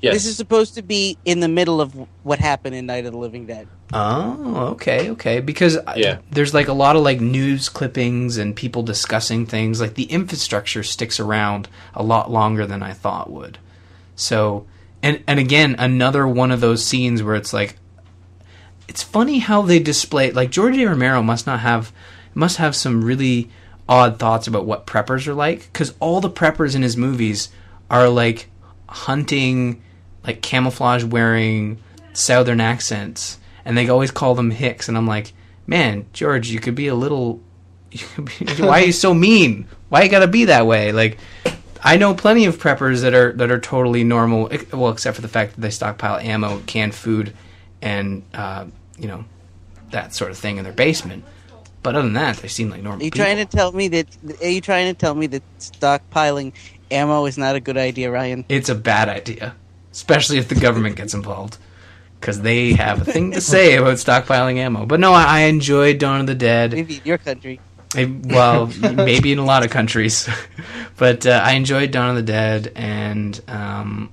[0.00, 0.12] Yes.
[0.14, 3.18] This is supposed to be in the middle of what happened in Night of the
[3.18, 3.66] Living Dead.
[3.94, 5.40] Oh, okay, okay.
[5.40, 9.80] Because uh, I- there's like a lot of like news clippings and people discussing things.
[9.80, 13.56] Like the infrastructure sticks around a lot longer than I thought would.
[14.14, 14.66] So,
[15.02, 17.76] and and again, another one of those scenes where it's like,
[18.88, 20.32] it's funny how they display.
[20.32, 20.84] Like George A.
[20.86, 21.92] Romero must not have
[22.34, 23.48] must have some really
[23.88, 27.50] odd thoughts about what preppers are like because all the preppers in his movies
[27.90, 28.48] are like
[28.88, 29.82] hunting,
[30.26, 31.78] like camouflage wearing
[32.12, 34.88] southern accents, and they always call them hicks.
[34.88, 35.32] And I'm like,
[35.66, 37.42] man, George, you could be a little.
[38.58, 39.68] Why are you so mean?
[39.88, 40.92] Why you gotta be that way?
[40.92, 41.18] Like,
[41.82, 44.50] I know plenty of preppers that are that are totally normal.
[44.72, 47.34] Well, except for the fact that they stockpile ammo, canned food,
[47.82, 48.66] and uh,
[48.98, 49.24] you know
[49.90, 51.24] that sort of thing in their basement.
[51.84, 53.24] But other than that, they seem like normal Are you people.
[53.26, 54.06] trying to tell me that?
[54.42, 56.54] Are you trying to tell me that stockpiling
[56.90, 58.44] ammo is not a good idea, Ryan?
[58.48, 59.54] it's a bad idea,
[59.92, 61.58] especially if the government gets involved,
[62.18, 64.86] because they have a thing to say about stockpiling ammo.
[64.86, 66.72] But no, I, I enjoyed Dawn of the Dead.
[66.72, 67.60] Maybe in your country.
[67.94, 70.26] I, well, maybe in a lot of countries,
[70.96, 74.10] but uh, I enjoyed Dawn of the Dead, and um,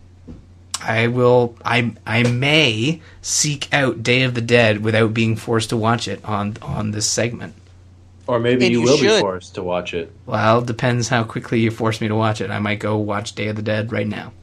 [0.84, 1.56] I will.
[1.64, 6.24] I I may seek out Day of the Dead without being forced to watch it
[6.26, 7.56] on on this segment.
[8.28, 10.12] Or maybe And you, you will be forced to watch it.
[10.26, 12.52] Well, depends how quickly you force me to watch it.
[12.52, 14.34] I might go watch Day of the Dead right now.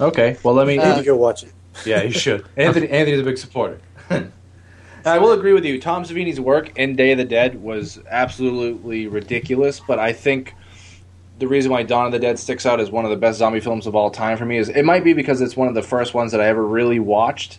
[0.00, 0.36] Okay.
[0.42, 0.74] Well, let me.
[0.74, 1.52] You Uh, need to go watch it.
[1.84, 2.44] Yeah, you should.
[2.56, 3.80] Anthony Anthony's a big supporter.
[5.04, 5.80] I will agree with you.
[5.80, 10.54] Tom Savini's work in Day of the Dead was absolutely ridiculous, but I think
[11.40, 13.58] the reason why Dawn of the Dead sticks out as one of the best zombie
[13.58, 15.82] films of all time for me is it might be because it's one of the
[15.82, 17.58] first ones that I ever really watched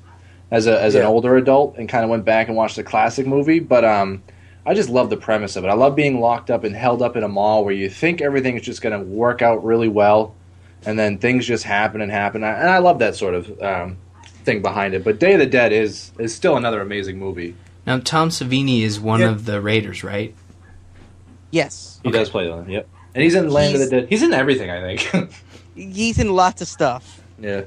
[0.52, 3.28] as a as an older adult and kind of went back and watched the classic
[3.28, 4.24] movie, but um
[4.66, 5.68] I just love the premise of it.
[5.68, 8.56] I love being locked up and held up in a mall where you think everything
[8.56, 10.36] is just going to work out really well
[10.86, 12.44] and then things just happen and happen.
[12.44, 13.98] And I love that sort of um,
[14.46, 15.04] thing behind it.
[15.04, 17.56] But Day of the Dead is is still another amazing movie.
[17.86, 19.30] Now, Tom Savini is one Yeah.
[19.32, 20.34] of the Raiders, right?
[21.52, 22.70] Yes, He does play them.
[22.70, 22.88] Yep.
[23.14, 24.10] And he's in Land of the Dead.
[24.10, 25.32] He's in everything, I think.
[25.76, 27.22] he's in lots of stuff.
[27.40, 27.64] yeah.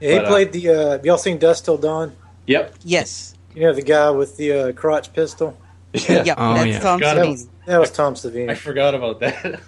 [0.00, 0.68] Yeah, he But, uh, played the.
[0.68, 2.12] Uh, have y'all seen Dusk Till Dawn?
[2.46, 2.74] Yep.
[2.84, 5.56] Yes, You know the guy with the uh, crotch pistol.
[6.08, 6.24] Yeah.
[6.24, 6.78] yeah, Oh, that's yeah.
[6.80, 7.24] Tom Got That.
[7.26, 7.30] Savini.
[7.30, 8.50] was, That was Tom Savini.
[8.50, 9.60] I forgot about that.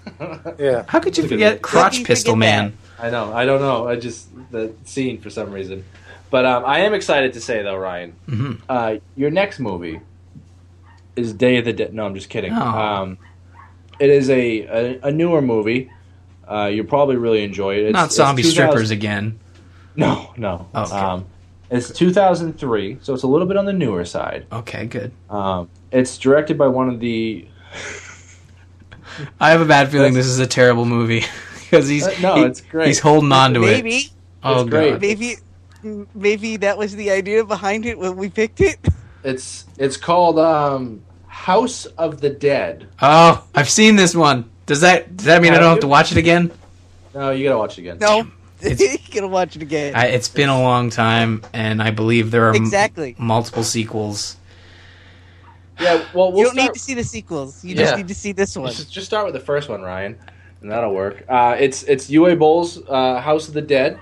[0.58, 0.84] Yeah.
[0.88, 1.62] How could you Look forget.
[1.62, 2.78] Crotch you Pistol forget Man?
[2.98, 3.32] I know.
[3.32, 3.88] I don't know.
[3.88, 5.84] I just the scene for some reason.
[6.30, 8.60] But um, I am excited to say though, Ryan, Mhm.
[8.68, 10.00] uh, your next movie
[11.16, 11.92] is Day of the Dead.
[11.94, 12.52] No, I'm just kidding.
[12.52, 12.60] Oh.
[12.60, 13.18] Um,
[13.98, 15.90] it is a, a, a newer movie.
[16.50, 17.84] Uh, you'll probably really enjoy it.
[17.86, 19.38] It's, Not zombie 2000 strippers again.
[19.96, 20.68] No, no.
[20.74, 20.96] Oh, okay.
[20.96, 21.26] Um,
[21.70, 24.46] it's 2003, so it's a little bit on the newer side.
[24.52, 25.12] Okay, good.
[25.28, 27.46] Um, it's directed by one of the.
[29.40, 31.24] I have a bad feeling this is a terrible movie
[31.60, 32.86] because he's Uh, no, he- it's great.
[32.88, 33.82] He's holding on to it.
[33.84, 34.08] Maybe,
[34.42, 34.90] Oh It's great.
[34.92, 35.00] god.
[35.02, 35.36] maybe,
[36.14, 38.78] maybe that was the idea behind it when we picked it.
[39.22, 42.88] It's it's called um, House of the Dead.
[43.02, 44.48] Oh, I've seen this one.
[44.64, 46.50] Does that does that mean I don't have to watch it again?
[47.14, 47.98] No, you gotta watch it again.
[48.00, 48.26] No,
[48.62, 49.94] It's- you gotta watch it again.
[49.94, 53.14] I, it's been a long time, and I believe there are m- Exactly.
[53.18, 54.36] multiple sequels.
[55.80, 57.64] Yeah, well, we'll you don't start, need to see the sequels.
[57.64, 57.82] You Yeah.
[57.82, 58.70] just need to see this one.
[58.70, 60.18] Just, just start with the first one, Ryan,
[60.60, 61.24] and that'll work.
[61.28, 63.98] Uh, it's it's Uwe Boll's uh, House of the Dead,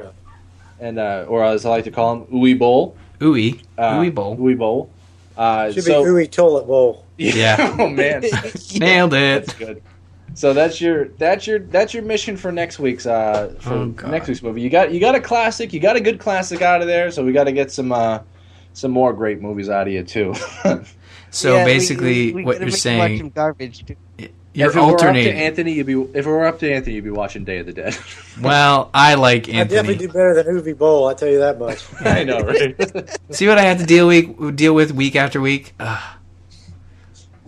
[0.81, 2.97] and uh, or as I like to call him, Uwe Boll.
[3.21, 4.37] Ooey, Uh, ooey bowl.
[4.37, 4.90] Uwe Boll.
[5.37, 7.05] Uh, Should so, be Ooey Toilet Bowl.
[7.16, 7.77] Yeah.
[7.79, 8.23] oh man,
[8.77, 9.59] Nailed that's it.
[9.59, 9.83] good.
[10.35, 14.29] So that's your that's your that's your mission for next week's uh for Oh, next
[14.29, 14.61] week's movie.
[14.61, 17.11] You got you got a classic, you got a good classic out of there.
[17.11, 18.21] So we got to get some uh
[18.73, 20.35] some more great movies out of you too.
[21.31, 23.85] So Yeah, basically, we- we what gotta you're make you watch saying, some garbage.
[23.85, 23.97] Too.
[24.55, 25.35] you're if it were up to alternating.
[25.37, 27.73] Anthony, you'd be if it were up to Anthony, you'd be watching Day of the
[27.75, 27.95] Dead.
[28.41, 29.61] Well, I like Anthony.
[29.61, 31.07] I definitely do better than Ooey Bowl.
[31.09, 31.85] I tell you that much.
[32.01, 32.75] I know, right?
[33.31, 35.75] See what I have to deal week deal with week after week.
[35.81, 36.17] Ugh.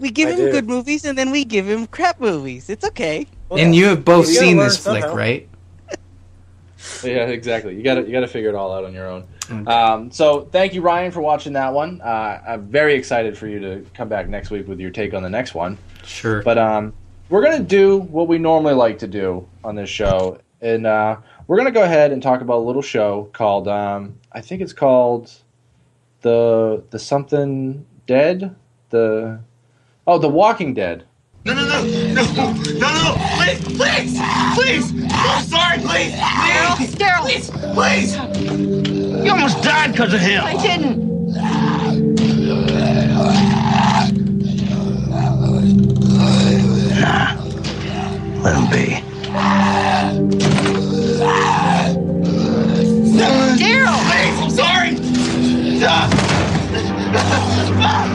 [0.01, 0.53] We give I him do.
[0.53, 2.71] good movies and then we give him crap movies.
[2.71, 3.27] It's okay.
[3.49, 5.49] Well, and you have both you seen learn this flick, right?
[7.05, 7.77] yeah, exactly.
[7.77, 9.25] You got to you got to figure it all out on your own.
[9.51, 9.71] Okay.
[9.71, 12.01] Um, so thank you, Ryan, for watching that one.
[12.01, 15.23] Uh, I'm very excited for you to come back next week with your take on
[15.23, 15.77] the next one.
[16.05, 16.43] Sure.
[16.43, 16.95] But um,
[17.29, 21.59] we're gonna do what we normally like to do on this show, and uh, we're
[21.59, 25.33] gonna go ahead and talk about a little show called um, I think it's called
[26.23, 28.55] the the something dead
[28.91, 29.41] the
[30.07, 31.05] oh the Walking Dead.
[31.45, 32.23] No, no, no, no, no,
[32.81, 34.21] no, please, please,
[34.55, 34.93] please.
[35.11, 36.13] I'm sorry, please,
[36.77, 38.15] please, Daryl, please, please.
[39.25, 40.45] You almost died because of him.
[40.45, 41.09] I didn't.
[48.43, 49.01] Let him be.
[53.57, 53.99] Daryl!
[54.11, 54.91] Please, I'm sorry.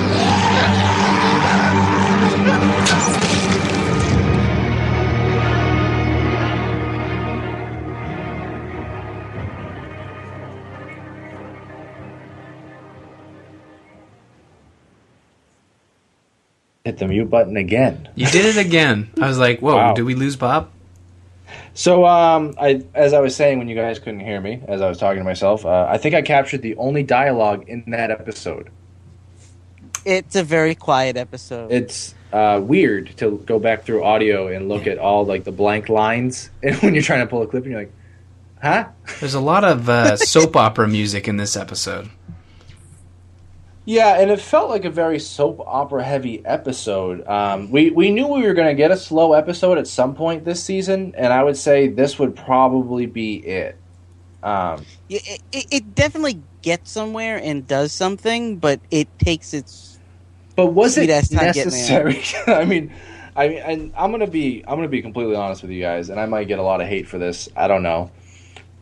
[16.85, 18.07] Hit the mute button again.
[18.13, 19.09] You did it again.
[19.21, 19.93] I was like, "Whoa, Wow.
[19.95, 20.69] did we lose Bob?"
[21.73, 24.87] So, um, I, as I was saying when you guys couldn't hear me, as I
[24.87, 28.69] was talking to myself, uh, I think I captured the only dialogue in that episode.
[30.05, 31.71] It's a very quiet episode.
[31.71, 35.89] It's uh, weird to go back through audio and look at all like the blank
[35.89, 37.93] lines, and when you're trying to pull a clip, and you're like,
[38.61, 42.11] "Huh?" There's a lot of uh, soap opera music in this episode.
[43.85, 47.25] Yeah, and it felt like a very soap opera heavy episode.
[47.27, 50.43] Um, we we knew we were going to get a slow episode at some point
[50.43, 53.77] this season, and I would say this would probably be it.
[54.41, 59.99] Um, Yeah, it, it, it definitely gets somewhere and does something, but it takes its.
[60.55, 62.23] But was it Sweet ass time getting necessary?
[62.47, 62.91] I mean,
[63.35, 66.19] I mean, and I'm gonna be I'm gonna be completely honest with you guys, and
[66.19, 67.49] I might get a lot of hate for this.
[67.55, 68.09] I don't know.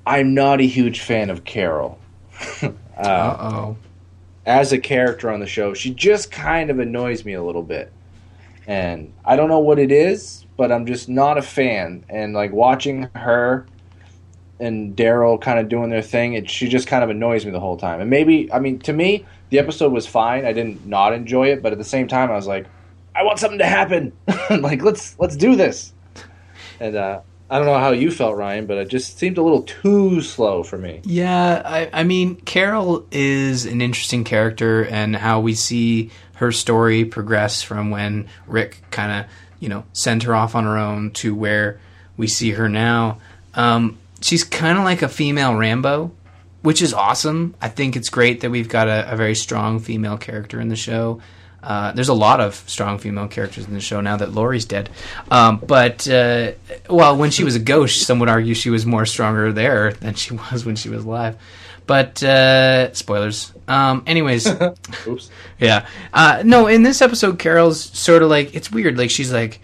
[0.05, 1.99] I'm not a huge fan of Carol.
[2.95, 3.77] Uh uh, oh.
[4.45, 7.91] As a character on the show, she just kind of annoys me a little bit,
[8.67, 12.05] and I don't know what it is, but I'm just not a fan.
[12.09, 13.65] And like watching her
[14.59, 17.59] and Daryl kind of doing their thing, it she just kind of annoys me the
[17.59, 18.01] whole time.
[18.01, 20.45] And maybe I mean to me, the episode was fine.
[20.45, 22.65] I didn't not enjoy it, but at the same time, I was like,
[23.15, 24.13] I want something to happen.
[24.49, 25.93] like let's let's do this.
[26.79, 27.21] And uh,
[27.53, 30.63] I don't know how you felt, Ryan, but it just seemed a little too slow
[30.63, 31.01] for me.
[31.03, 37.05] Yeah, I, I mean, Carol is an interesting character, and how we see her story
[37.05, 41.35] progress from when Rick kind of, you know, sent her off on her own to
[41.35, 41.79] where
[42.17, 43.19] we see her now.
[43.53, 46.11] Um, she's kind of like a female Rambo,
[46.63, 47.53] which is awesome.
[47.61, 50.75] I think it's great that we've got a, a very strong female character in the
[50.75, 51.21] show.
[51.63, 54.89] Uh, there's a lot of strong female characters in the show now that Lori's dead.
[55.31, 56.51] Um, but, uh,
[56.89, 60.13] well, when she was a ghost, some would argue she was more stronger there than
[60.15, 61.37] she was when she was alive.
[61.85, 63.51] But uh, spoilers.
[63.67, 64.47] Um, anyways,
[65.07, 65.29] Oops.
[65.59, 65.85] yeah.
[66.13, 68.97] Uh, no, in this episode, Carol's sort of like it's weird.
[68.97, 69.59] Like she's like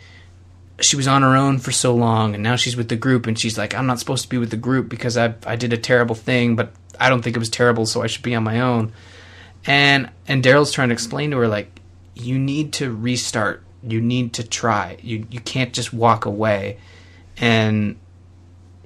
[0.82, 3.38] she was on her own for so long, and now she's with the group, and
[3.39, 5.78] she's like, I'm not supposed to be with the group because I I did a
[5.78, 8.60] terrible thing, but I don't think it was terrible, so I should be on my
[8.60, 8.91] own.
[9.66, 11.79] And and Daryl's trying to explain to her like,
[12.22, 13.63] you need to restart.
[13.84, 14.97] You need to try.
[15.01, 16.78] You you can't just walk away.
[17.38, 17.97] And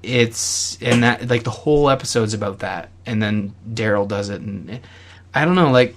[0.04, 4.82] it's and that like the whole episode's about that and then daryl does it and
[5.34, 5.96] i don't know like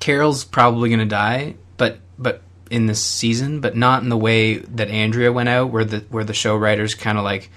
[0.00, 4.88] carol's probably gonna die but but in this season but not in the way that
[4.88, 7.48] andrea went out where the where the show writers kind of like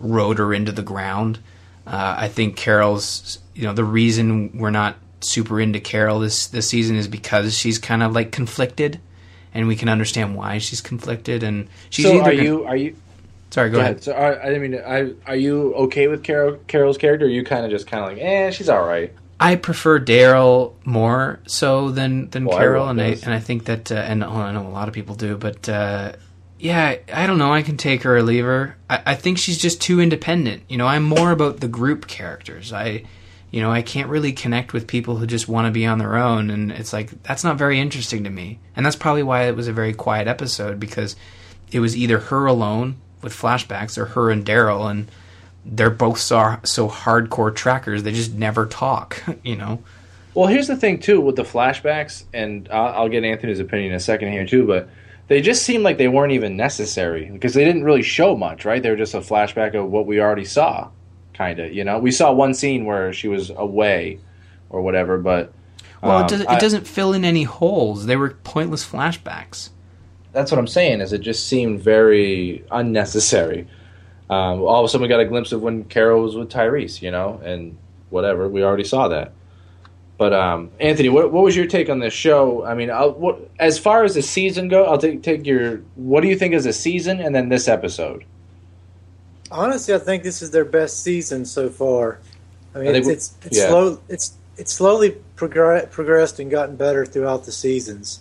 [0.00, 1.38] rode her into the ground
[1.86, 6.68] uh, i think carol's you know the reason we're not super into carol this this
[6.68, 9.00] season is because she's kind of like conflicted
[9.54, 12.76] and we can understand why she's conflicted and she's so either are gonna- you are
[12.76, 12.94] you
[13.50, 16.98] sorry go, ahead So are, I didn't mean I, are you okay with Carol Carol's
[16.98, 17.24] character?
[17.24, 19.12] Or are you kind of just kind of like, eh, she's all right.
[19.40, 23.64] I prefer Daryl more so than than Well, Carol, everyone and I and I think
[23.66, 26.12] that uh, and well, I know a lot of people do, but uh,
[26.58, 27.52] yeah, I don't know.
[27.52, 28.76] I can take her or leave her.
[28.90, 30.64] I, I think she's just too independent.
[30.68, 32.72] You know, I'm more about the group characters.
[32.72, 33.04] I,
[33.50, 36.16] you know, I can't really connect with people who just want to be on their
[36.16, 38.58] own, and it's like that's not very interesting to me.
[38.76, 41.16] And that's probably why it was a very quiet episode because
[41.72, 45.10] it was either her alone with flashbacks or her and Daryl, and
[45.64, 48.02] they're both so so hardcore trackers.
[48.02, 49.22] They just never talk.
[49.42, 49.82] You know.
[50.34, 53.96] Well, here's the thing too with the flashbacks, and I'll, I'll get Anthony's opinion in
[53.96, 54.66] a second here too.
[54.66, 54.88] But
[55.28, 58.82] they just seemed like they weren't even necessary because they didn't really show much, right?
[58.82, 60.90] They were just a flashback of what we already saw,
[61.38, 61.72] kind of.
[61.72, 64.18] You know, we saw one scene where she was away
[64.68, 65.52] or whatever, but
[66.02, 68.04] Well, um, it, does, it I- doesn't fill in any holes.
[68.06, 69.70] They were pointless flashbacks.
[70.32, 71.00] that's what I'm saying.
[71.00, 73.66] Is it just seemed very unnecessary.
[74.28, 77.00] Um, all of a sudden, we got a glimpse of when Carol was with Tyrese,
[77.00, 77.78] you know, and
[78.10, 78.46] whatever.
[78.46, 79.32] We already saw that.
[80.18, 82.64] But um, Anthony, what, what was your take on this show?
[82.64, 85.78] I mean, what, as far as the season go, I'll take take your.
[85.94, 88.24] What do you think is a season, and then this episode?
[89.50, 92.18] Honestly, I think this is their best season so far.
[92.74, 93.68] I mean, I it's we- it's, it's yeah.
[93.68, 94.00] slow.
[94.08, 98.20] It's it's slowly progr- progressed and gotten better throughout the seasons,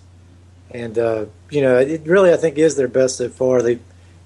[0.72, 3.62] and uh, you know, it really I think is their best so far.
[3.62, 3.80] They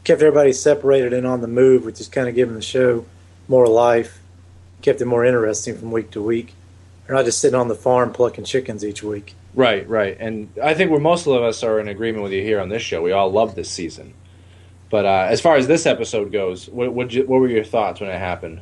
[0.04, 3.06] kept everybody separated and on the move, which is kind of giving the show
[3.48, 4.20] more life,
[4.82, 6.54] kept it more interesting from week to week.
[7.06, 9.36] They're not just sitting on the farm plucking chickens each week.
[9.54, 12.62] Right, right, and I think where most of us are in agreement with you here
[12.62, 13.02] on this show.
[13.02, 14.14] We all love this season.
[14.92, 18.00] But uh, as far as this episode goes, what what, you, what were your thoughts
[18.02, 18.60] when it happened?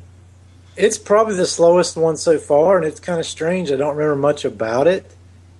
[0.77, 3.71] It's probably the slowest one so far, and it's kind of strange.
[3.71, 5.11] I don't remember much about it.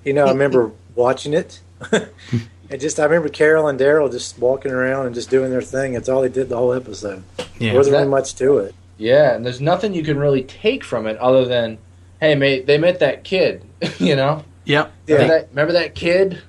[0.06, 1.60] You know, I remember watching it.
[1.92, 5.94] and just, I remember Carol and Daryl just walking around and just doing their thing.
[5.94, 7.24] That's all they did the whole episode.
[7.58, 7.72] Yeah.
[7.72, 8.76] There wasn't That- really much to it.
[8.98, 11.78] Yeah, and there's nothing you can really take from it other than,
[12.20, 13.64] hey, mate, they met that kid.
[13.98, 14.92] you know, Yep.
[15.08, 15.16] Yeah.
[15.16, 16.42] remember, that, remember that kid?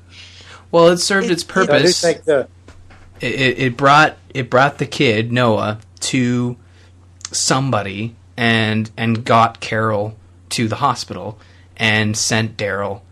[0.72, 2.00] Well, it served its It- I do purpose.
[2.02, 2.48] think the
[3.20, 6.56] it, it, it brought it brought the kid Noah to
[7.32, 10.16] somebody and and got Carol
[10.50, 11.38] to the hospital
[11.76, 13.02] and sent Daryl.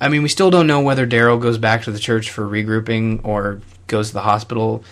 [0.00, 3.24] I mean, we still don't know whether Daryl goes back to the church for regrouping
[3.24, 4.82] or goes to the hospital.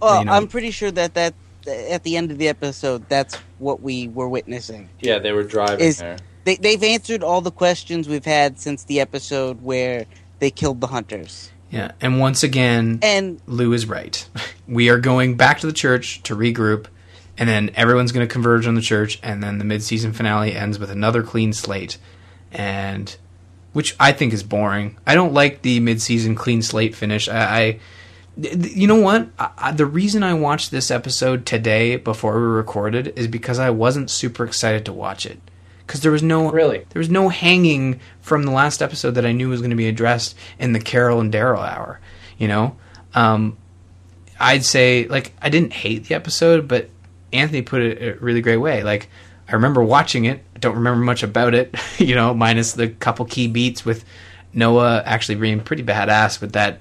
[0.00, 0.32] Well, you know.
[0.32, 1.34] I'm pretty sure that that
[1.66, 4.88] at the end of the episode, that's what we were witnessing.
[5.00, 6.18] Yeah, they were driving Is- there.
[6.44, 10.06] They, they've answered all the questions we've had since the episode where
[10.38, 11.50] they killed the hunters.
[11.70, 14.26] Yeah, and once again, And Lou is right.
[14.66, 16.86] We are going back to the church to regroup,
[17.38, 20.78] and then everyone's going to converge on the church, and then the mid-season finale ends
[20.78, 21.96] with another clean slate,
[22.52, 23.16] and
[23.72, 24.98] which I think is boring.
[25.06, 27.28] I don't like the mid-season clean slate finish.
[27.28, 27.80] I, I
[28.36, 29.28] you know what?
[29.38, 33.70] I, I, the reason I watched this episode today before we recorded is because I
[33.70, 35.40] wasn't super excited to watch it.
[35.90, 36.86] Because there was no Really?
[36.90, 39.88] there was no hanging from the last episode that I knew was going to be
[39.88, 41.98] addressed in the Carol and Daryl hour.
[42.38, 42.76] You know,
[43.12, 43.56] um,
[44.38, 46.90] I'd say like I didn't hate the episode, but
[47.32, 48.84] Anthony put it a really great way.
[48.84, 49.08] Like
[49.48, 51.74] I remember watching it, I don't remember much about it.
[51.98, 54.04] You know, minus the couple key beats with
[54.54, 56.78] Noah actually being pretty badass with that.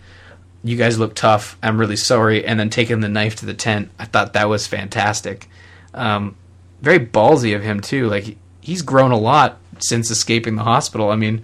[0.63, 1.57] You guys look tough.
[1.63, 3.89] I'm really sorry, and then taking the knife to the tent.
[3.97, 5.49] I thought that was fantastic.
[5.95, 6.35] Um,
[6.79, 8.07] very ballsy of him too.
[8.07, 11.09] Like he's grown a lot since escaping the hospital.
[11.09, 11.43] I mean,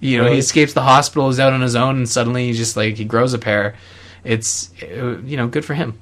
[0.00, 2.76] you know, he escapes the hospital, is out on his own, and suddenly he's just
[2.76, 3.74] like he grows a pair.
[4.24, 5.98] It's uh, you know good for him.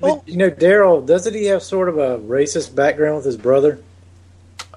[0.00, 3.80] But, you know, Daryl, doesn't he have sort of a racist background with his brother?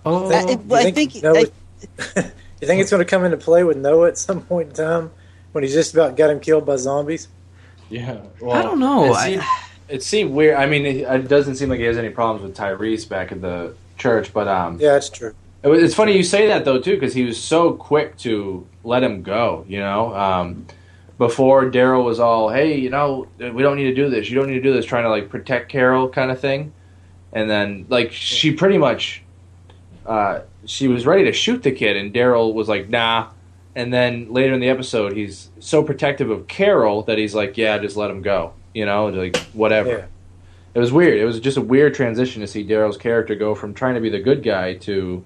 [0.04, 1.42] Oh, I, it- well, I think Noah, I,
[2.16, 5.12] you think it's going to come into play with Noah at some point in time
[5.52, 7.28] when he's just about got him killed by zombies?
[7.90, 9.06] Yeah, well, I don't know.
[9.06, 9.44] It I- seemed,
[9.92, 10.56] it seemed weird.
[10.56, 13.42] I mean, it, it doesn't seem like he has any problems with Tyrese back at
[13.42, 15.34] the church, but um, Yeah, that's true.
[15.64, 18.66] It was- It's funny you say that though too, because he was so quick to
[18.84, 19.66] let him go.
[19.68, 20.66] You know, um,
[21.18, 24.30] before Daryl was all, "Hey, you know, we don't need to do this.
[24.30, 26.74] You don't need to do this," trying to like protect Carol, kind of thing.
[27.34, 29.22] And then, like, she pretty much,
[30.06, 33.28] uh, she was ready to shoot the kid, and Daryl was like, "Nah."
[33.76, 37.78] And then later in the episode, he's so protective of Carol that he's like, "Yeah,
[37.78, 39.90] just let him go." You know, like whatever.
[39.90, 40.06] Yeah.
[40.74, 41.20] It was weird.
[41.20, 44.10] It was just a weird transition to see Daryl's character go from trying to be
[44.10, 45.24] the good guy to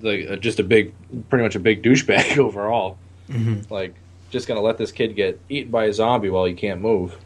[0.00, 0.92] like uh, just a big,
[1.28, 2.98] pretty much a big douchebag overall.
[3.28, 3.72] Mm-hmm.
[3.72, 3.94] Like,
[4.30, 7.16] just gonna let this kid get eaten by a zombie while he can't move.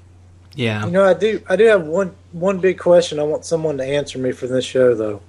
[0.54, 0.84] Yeah.
[0.86, 1.42] You know, I do.
[1.48, 3.18] I do have one one big question.
[3.18, 5.20] I want someone to answer me for this show, though.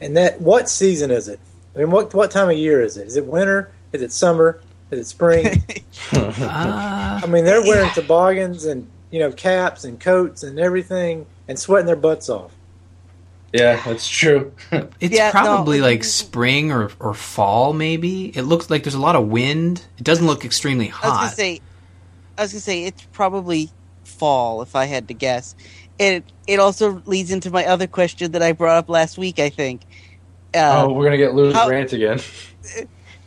[0.00, 1.38] And that, what season is it?
[1.74, 3.06] I mean, what what time of year is it?
[3.06, 3.70] Is it winter?
[3.92, 4.60] Is it summer?
[4.92, 5.62] Is it spring?
[6.12, 11.58] Uh, I mean, they're wearing toboggans and you know caps and coats and everything, and
[11.58, 12.52] sweating their butts off.
[13.52, 14.52] Yeah, that's true.
[15.00, 18.26] It's Yeah, probably it- like spring or, or fall, maybe.
[18.36, 19.84] It looks like there's a lot of wind.
[19.98, 21.04] It doesn't look extremely hot.
[21.04, 21.60] I was gonna say,
[22.38, 23.70] I was gonna say it's probably
[24.04, 25.54] fall if I had to guess.
[25.98, 29.38] It it also leads into my other question that I brought up last week.
[29.38, 29.82] I think.
[30.54, 32.20] Uh, oh, we're gonna get Lou's how- rant again.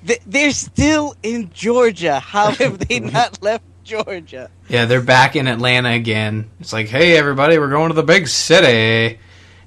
[0.05, 2.19] th- they're still in Georgia.
[2.19, 4.49] How have they not left Georgia?
[4.67, 6.49] yeah, they're back in Atlanta again.
[6.59, 9.19] It's like, hey, everybody, we're going to the big city.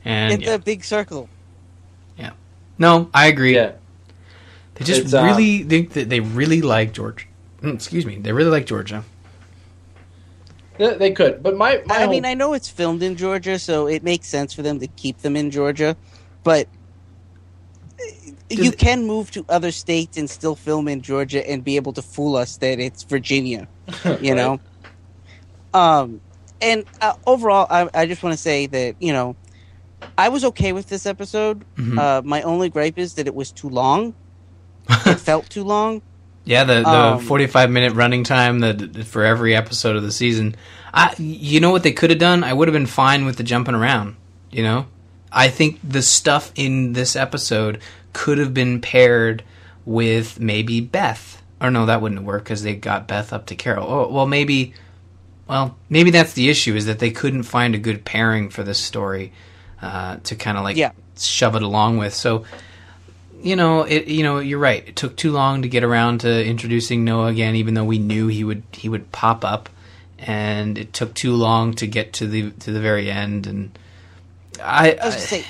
[0.04, 0.54] And It's yeah.
[0.54, 1.28] a big circle.
[2.16, 2.30] Yeah.
[2.78, 3.54] No, I agree.
[3.54, 3.72] Yeah,
[4.74, 7.26] They just It's, uh, really think that they really like Georgia.
[7.62, 9.04] Mm, Excuse me, they really like Georgia.
[10.78, 13.58] they, they could, but my, my I whole- mean, I know it's filmed in Georgia,
[13.58, 15.96] so it makes sense for them to keep them in Georgia,
[16.44, 16.68] but
[18.50, 22.02] you can move to other states and still film in Georgia and be able to
[22.02, 23.68] fool us that it's Virginia,
[24.20, 24.60] you know.
[25.74, 26.20] Um,
[26.60, 29.36] and uh, overall, I, I just want to say that you know,
[30.16, 31.64] I was okay with this episode.
[31.76, 31.98] Mhm.
[31.98, 34.14] Uh, my only gripe is that it was too long.
[35.06, 36.02] it felt too long.
[36.44, 40.56] Yeah, the the Um, 45 minute running time that for every episode of the season.
[40.94, 42.42] I you know what they could have done?
[42.42, 44.16] I would have been fine with the jumping around,
[44.50, 44.86] you know?
[45.32, 47.80] I think the stuff in this episode
[48.12, 49.42] could have been paired
[49.84, 51.42] with maybe Beth.
[51.60, 53.86] Or no, that wouldn't work cuz they got Beth up to Carol.
[53.88, 54.74] Oh, well maybe
[55.48, 58.78] well, maybe that's the issue is that they couldn't find a good pairing for this
[58.78, 59.32] story
[59.80, 60.90] uh, to kind of like Yeah.
[61.18, 62.14] shove it along with.
[62.14, 62.44] So
[63.40, 64.08] you know, it.
[64.08, 64.82] You know, you're right.
[64.88, 68.26] It took too long to get around to introducing Noah again, even though we knew
[68.26, 69.68] he would he would pop up,
[70.18, 73.46] and it took too long to get to the to the very end.
[73.46, 73.78] And
[74.62, 75.44] I, I was I gonna say,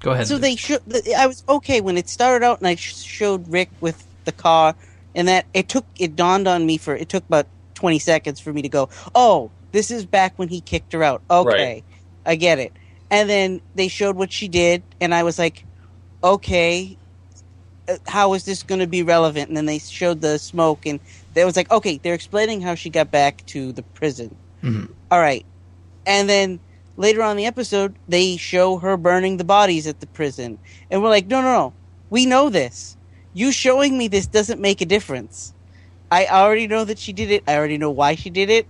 [0.00, 0.26] go ahead.
[0.26, 0.80] So they should.
[1.16, 4.74] I was okay when it started out, and I sh- showed Rick with the car,
[5.14, 5.84] and that it took.
[5.98, 8.88] It dawned on me for it took about twenty seconds for me to go.
[9.14, 11.22] Oh, this is back when he kicked her out.
[11.30, 11.84] Okay, Right.
[12.24, 12.72] I get it.
[13.10, 15.64] And then they showed what she did, and I was like,
[16.24, 16.96] okay,
[17.88, 19.48] uh, how is this going to be relevant?
[19.48, 20.98] And then they showed the smoke, and
[21.34, 24.34] they was like, okay, they're explaining how she got back to the prison.
[24.62, 24.90] Mhm.
[25.10, 25.46] All right,
[26.04, 26.58] and then
[26.96, 30.58] later on in the episode, they show her burning the bodies at the prison,
[30.90, 31.72] and we're like, no, no, no,
[32.10, 32.96] we know this.
[33.32, 35.52] You showing me this doesn't make a difference.
[36.10, 37.42] I already know that she did it.
[37.46, 38.66] I already know why she did it.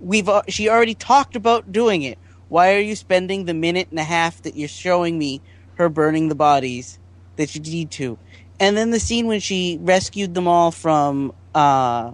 [0.00, 2.18] We've al- she already talked about doing it.
[2.48, 5.40] Why are you spending the minute and a half that you're showing me
[5.76, 6.98] her burning the bodies
[7.36, 8.18] that you need to?
[8.60, 12.12] And then the scene when she rescued them all from uh,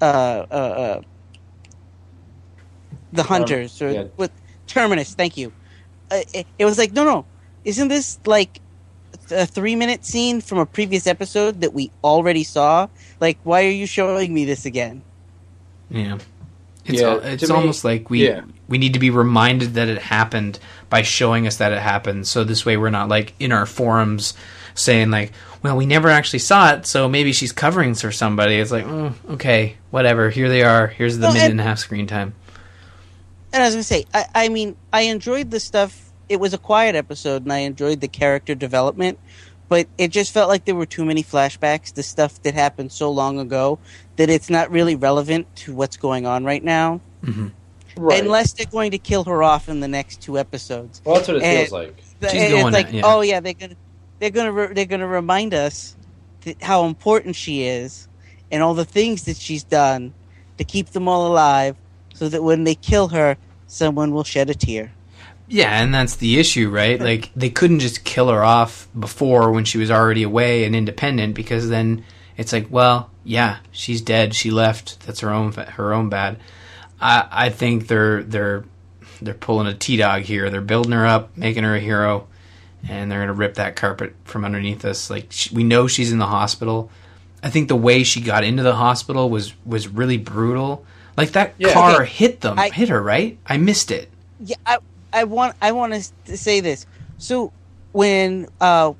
[0.00, 1.00] uh, uh, uh,
[3.12, 4.04] the hunters or yeah.
[4.16, 4.30] with
[4.70, 5.14] Terminus.
[5.14, 5.52] Thank you.
[6.10, 7.24] Uh, it, it was like, no, no,
[7.64, 8.60] isn't this like
[9.30, 12.88] a three minute scene from a previous episode that we already saw?
[13.20, 15.02] Like, why are you showing me this again?
[15.90, 16.18] yeah,
[16.84, 18.42] it's Yeah, al- it's me- almost like we yeah.
[18.68, 20.58] we need to be reminded that it happened
[20.88, 22.26] by showing us that it happened.
[22.26, 24.34] So this way, we're not like in our forums
[24.74, 28.70] saying like, "Well, we never actually saw it, so maybe she's covering for somebody." It's
[28.72, 30.30] like, mm, okay, whatever.
[30.30, 30.86] Here they are.
[30.88, 32.34] Here's the Well, minute and- and a half screen time.
[33.52, 36.12] And I was gonna say, I, I mean, I enjoyed the stuff.
[36.28, 39.18] It was a quiet episode, and I enjoyed the character development.
[39.68, 43.10] But it just felt like there were too many flashbacks to stuff that happened so
[43.10, 43.78] long ago
[44.16, 47.00] that it's not really relevant to what's going on right now.
[47.24, 47.48] Mm-hmm.
[47.96, 48.20] right.
[48.20, 51.00] Unless they're going to kill her off in the next two episodes.
[51.04, 51.96] well, that's what it and- feels like.
[52.18, 53.02] The- She's it's going like, at- yeah.
[53.04, 53.76] oh yeah, they're gonna
[54.18, 55.96] they're gonna re- they're gonna remind us
[56.42, 58.08] that how important she is
[58.50, 60.12] and all the things that she's done
[60.58, 61.76] to keep them all alive,
[62.20, 64.92] so that when they kill her, someone will shed a tear.
[65.48, 67.00] Yeah, and that's the issue, right?
[67.00, 71.34] Like they couldn't just kill her off before when she was already away and independent
[71.34, 72.04] because then
[72.36, 74.34] it's like, well, yeah, she's dead.
[74.34, 75.00] She left.
[75.06, 76.36] That's her own her own bad.
[77.00, 78.64] I I think they're they're
[79.22, 80.50] they're pulling a T dog here.
[80.50, 82.28] They're building her up, making her a hero,
[82.86, 85.08] and they're gonna rip that carpet from underneath us.
[85.08, 86.90] Like sh we know she's in the hospital.
[87.42, 90.84] I think the way she got into the hospital was was really brutal.
[91.16, 91.72] Like that Yeah.
[91.72, 92.10] car Okay.
[92.10, 93.38] hit them, I- hit her, right?
[93.46, 94.10] I missed it.
[94.38, 94.78] Yeah, I,
[95.12, 95.92] I want I want
[96.26, 96.86] to say this.
[97.18, 97.52] So
[97.92, 98.92] when uh,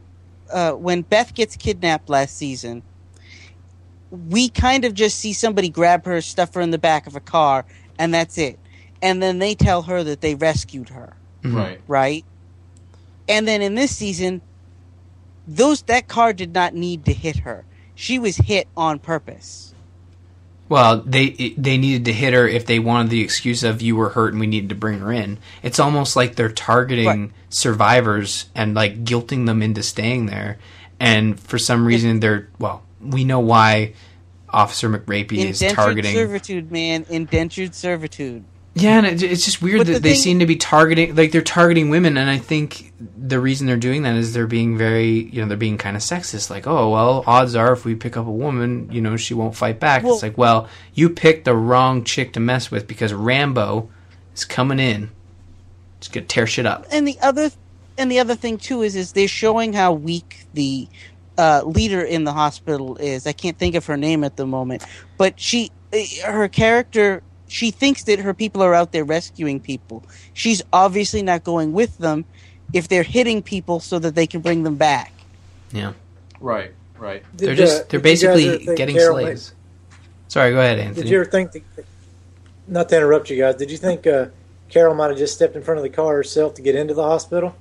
[0.53, 2.83] uh, when Beth gets kidnapped last season,
[4.29, 7.21] we kind of just see somebody grab her, stuff her in the back of a
[7.21, 7.65] car,
[7.99, 8.59] and that's it.
[9.01, 11.55] And then they tell her that they rescued her, Mhm.
[11.55, 11.81] Right.
[11.87, 12.25] right?
[13.29, 14.43] And then in this season,
[15.47, 17.65] those that car did not need to hit her.
[17.95, 19.70] She was hit on purpose.
[20.71, 24.11] Well, they they needed to hit her if they wanted the excuse of you were
[24.11, 25.39] hurt and we needed to bring her in.
[25.65, 27.31] It's almost like they're targeting Right.
[27.49, 30.59] survivors and like guilting them into staying there.
[31.01, 33.95] And for some reason, they're well, we know why
[34.49, 36.15] Officer McRapey is targeting.
[36.15, 37.05] servitude, man.
[37.11, 38.45] Indentured servitude.
[38.75, 41.17] Yeah, and it, it's just weird But that the they thing- seem to be targeting
[41.17, 44.79] like they're targeting women, and I think the reason they're doing that is they're being
[44.79, 46.51] very you know they're being kind of sexist.
[46.51, 49.57] Like, oh well, odds are if we pick up a woman, you know, she won't
[49.57, 50.05] fight back.
[50.05, 53.91] Well- it's like, well, you picked the wrong chick to mess with because Rambo
[54.35, 55.11] is coming in,
[55.99, 56.87] It's gonna tear shit up.
[56.93, 57.51] and the other
[57.99, 60.87] and the other thing too is is they're showing how weak the
[61.37, 63.27] uh, leader in the hospital is.
[63.27, 64.85] I can't think of her name at the moment,
[65.19, 70.05] but she eh, her character she thinks that her people are out there rescuing people.
[70.33, 72.25] She's obviously not going with them
[72.73, 75.13] if they're hitting people so that they can bring them back.
[75.73, 75.93] Yeah,
[76.41, 76.73] Right.
[76.97, 77.25] Right.
[77.35, 79.55] they're Did, just uh, they're did you guys ever basically think getting Carol slaves.
[80.29, 81.03] Sorry, go ahead, Anthony.
[81.03, 81.65] Did you ever think, that,
[82.69, 84.27] not to interrupt you guys, did you think uh,
[84.69, 87.03] Carol might have just stepped in front of the car herself to get into the
[87.03, 87.57] hospital?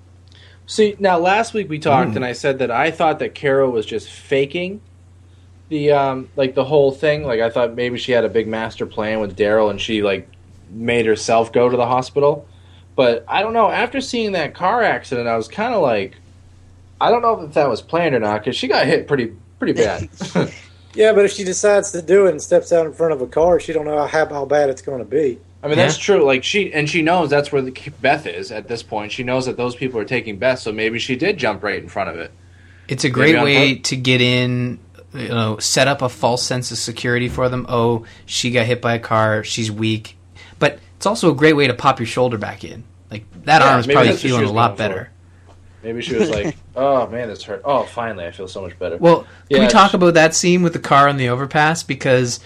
[0.67, 2.17] See, now last week we talked, Mm.
[2.17, 4.81] and I said that I thought that Carol was just faking
[5.69, 7.23] the um, like the whole thing.
[7.23, 10.27] Like I thought maybe she had a big master plan with Daryl, and she like
[10.69, 12.47] made herself go to the hospital.
[12.95, 13.69] But I don't know.
[13.71, 16.15] After seeing that car accident, I was kind of like,
[16.99, 19.73] I don't know if that was planned or not because she got hit pretty pretty
[19.73, 20.09] bad.
[20.95, 23.27] Yeah, but if she decides to do it and steps out in front of a
[23.27, 25.39] car, she don't know how, how bad it's going to be.
[25.61, 26.23] I mean, that's true.
[26.23, 29.11] Like she and she knows that's where the Beth is at this point.
[29.11, 31.89] She knows that those people are taking Beth, so maybe she did jump right in
[31.89, 32.31] front of it.
[32.87, 34.79] It's a great Maybe way to get in,
[35.13, 37.65] you know, set up a false sense of security for them.
[37.69, 40.17] Oh, she got hit by a car, she's weak.
[40.59, 42.83] But it's also a great way to pop your shoulder back in.
[43.09, 45.05] Like that Yeah, arm's maybe probably that's what she feeling a lot better.
[45.05, 45.11] for.
[45.81, 47.61] Maybe she was like, "Oh man, this hurt.
[47.63, 50.73] Oh, finally, I feel so much better." Well, can we talk about that scene with
[50.73, 52.41] the car on the overpass because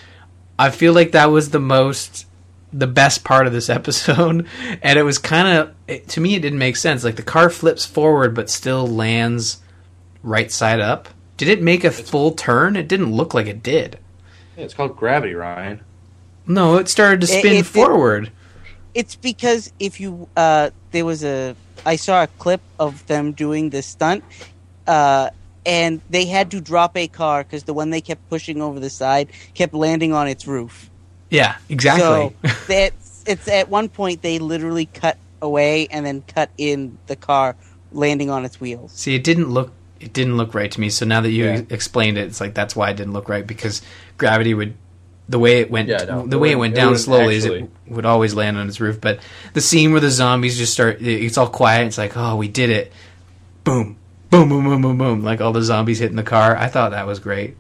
[0.59, 2.28] I feel like that was the most
[2.72, 4.47] the best part of this episode
[4.82, 5.47] and it was kind
[5.88, 9.61] of to me it didn't make sense like the car flips forward but still lands
[10.24, 11.07] right side up
[11.38, 13.98] did it make a full turn it didn't look like it did
[14.58, 15.82] Yeah, it's called gravity, Ryan.
[16.48, 18.32] no it started to spin it did- forward
[18.94, 21.56] It's because if you uh, there was a
[21.86, 24.24] I saw a clip of them doing this stunt,
[24.88, 25.30] uh,
[25.66, 28.92] and they had to drop a car because the one they kept pushing over the
[28.92, 30.90] side kept landing on its roof.
[31.32, 32.34] yeah exactly So
[32.68, 32.94] that
[33.26, 37.56] it's at one point they literally cut away and then cut in the car
[37.92, 38.92] landing on its wheels.
[38.92, 39.72] See, it didn't look
[40.04, 40.89] it didn't look right to me.
[40.89, 41.51] So now that you Yeah.
[41.51, 43.82] ex- explained it, it's like that's why it didn't look right because
[44.18, 44.76] gravity would
[45.30, 47.45] the way it went Yeah, no, the it way it went down wouldn't slowly is
[47.45, 48.99] it would always land on its roof.
[48.99, 49.20] But
[49.54, 51.88] the scene where the zombies just start it's all quiet.
[51.88, 52.91] It's like oh we did it,
[53.64, 53.95] boom,
[54.30, 56.58] boom, boom, boom, boom, boom, like all the zombies hitting the car.
[56.58, 57.56] I thought that was great.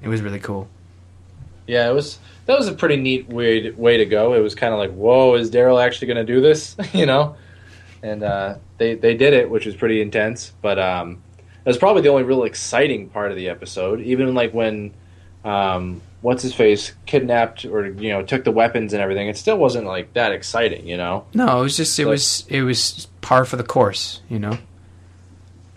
[0.00, 0.68] It was really cool.
[1.66, 2.18] Yeah, it was.
[2.46, 4.34] That was a pretty neat way to, way to go.
[4.34, 7.36] It was kind of like, "Whoa, is Daryl actually going to do this?" you know,
[8.02, 10.52] and uh, they they did it, which was pretty intense.
[10.60, 11.22] But um,
[11.64, 14.00] it was probably the only real exciting part of the episode.
[14.00, 14.92] Even like when
[15.44, 19.56] um, what's his face kidnapped or you know took the weapons and everything, it still
[19.58, 20.86] wasn't like that exciting.
[20.86, 21.24] You know.
[21.34, 24.20] No, it was just it So- was it was par for the course.
[24.28, 24.58] You know.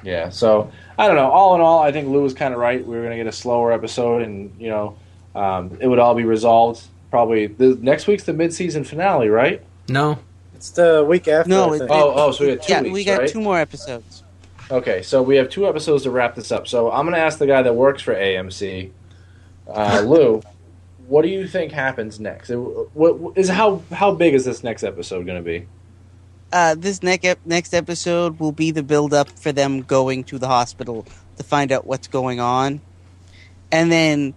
[0.03, 1.31] Yeah, so I don't know.
[1.31, 2.85] All in all, I think Lou was kind of right.
[2.85, 4.97] We were going to get a slower episode, and you know,
[5.33, 7.47] um, it would all be resolved probably.
[7.47, 9.63] The, next week's the mid-season finale, right?
[9.89, 10.19] No,
[10.55, 11.49] It's the week after.
[11.49, 13.29] No, it- Oh, oh, so we got two yeah, weeks, we got right?
[13.29, 14.21] two more episodes.
[14.71, 16.67] Okay, so we have two episodes to wrap this up.
[16.67, 18.91] So I'm going to ask the guy that works for AMC,
[19.67, 20.41] uh, Lou.
[21.07, 22.49] What do you think happens next?
[22.49, 25.67] It- What is how how big is this next episode going to be?
[26.51, 30.39] Uh, this next ep- next episode will be the build up for them going to
[30.39, 31.05] the hospital
[31.37, 32.81] to find out what's going on,
[33.71, 34.33] and then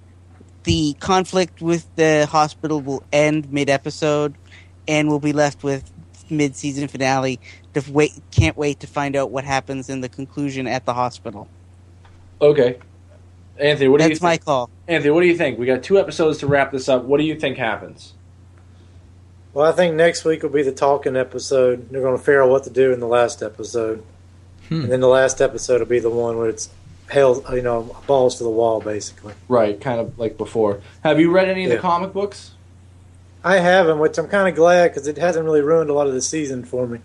[0.64, 4.34] the conflict with the hospital will end mid episode,
[4.86, 5.90] and we'll be left with
[6.28, 7.40] mid season finale.
[7.80, 11.48] To wait, can't wait to find out what happens in the conclusion at the hospital.
[12.40, 12.78] Okay,
[13.58, 14.22] Anthony, what do you That's think?
[14.22, 14.70] my call.
[14.86, 15.58] Anthony, what do you think?
[15.58, 17.04] We got two episodes to wrap this up.
[17.04, 18.14] What do you think happens?
[19.54, 21.90] Well, I think next week will be the talking episode.
[21.90, 24.04] They're going to figure out what to do in the last episode,
[24.68, 24.82] Hmm.
[24.82, 26.68] and then the last episode will be the one where it's
[27.08, 29.32] hell, you know, balls to the wall, basically.
[29.48, 30.80] Right, kind of like before.
[31.02, 32.52] Have you read any of the comic books?
[33.42, 36.12] I haven't, which I'm kind of glad because it hasn't really ruined a lot of
[36.12, 36.98] the season for me.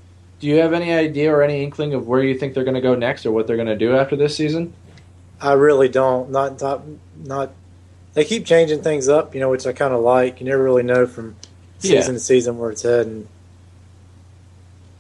[0.44, 2.82] Do you have any idea or any inkling of where you think they're going to
[2.82, 4.74] go next or what they're going to do after this season?
[5.40, 6.32] I really don't.
[6.32, 6.82] Not not
[7.24, 7.54] not.
[8.14, 10.42] They keep changing things up, you know, which I kind of like.
[10.42, 11.38] You never really know from
[11.80, 12.02] Yeah.
[12.02, 13.30] season to season where it's heading.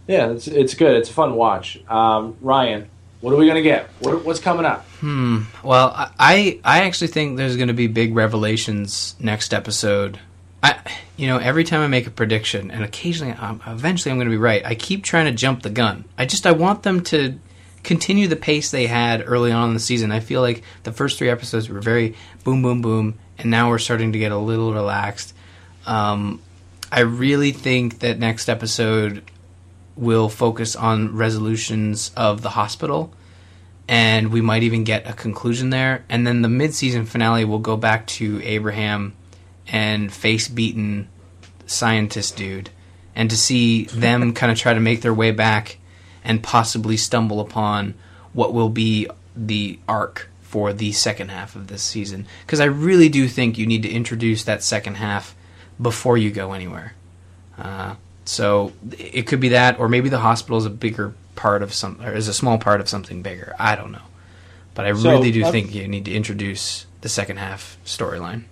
[0.07, 0.95] Yeah, it's, it's good.
[0.95, 1.77] It's a fun watch.
[1.89, 2.87] Um, Ryan,
[3.19, 3.87] what are we going to get?
[3.99, 4.85] What, what's coming up?
[5.01, 5.41] Hmm.
[5.61, 10.19] Well, I I actually think there's going to be big revelations next episode.
[10.63, 10.79] I,
[11.15, 14.31] you know, every time I make a prediction, and occasionally, um, eventually, I'm going to
[14.31, 14.65] be right.
[14.65, 16.05] I keep trying to jump the gun.
[16.17, 17.39] I just I want them to
[17.83, 20.11] continue the pace they had early on in the season.
[20.11, 23.79] I feel like the first three episodes were very boom, boom, boom, and now we're
[23.79, 25.33] starting to get a little relaxed.
[25.85, 26.41] Um,
[26.91, 29.29] I really think that next episode
[29.95, 33.13] will focus on resolutions of the hospital
[33.87, 36.05] and we might even get a conclusion there.
[36.09, 39.13] And then the mid-season finale will go back to Abraham
[39.67, 41.07] and face-beaten
[41.65, 42.69] scientist dude,
[43.15, 45.77] and to see them kind of try to make their way back
[46.23, 47.93] and possibly stumble upon
[48.33, 52.25] what will be the arc for the second half of this season.
[52.45, 55.35] Because I really do think you need to introduce that second half
[55.81, 56.93] before you go anywhere.
[57.57, 57.95] Uh,
[58.25, 61.99] so it could be that, or maybe the hospital is a bigger part of some,
[62.01, 63.55] or is a small part of something bigger.
[63.59, 64.03] I don't know,
[64.75, 68.43] but I So, really do uh, think you need to introduce the second half storyline.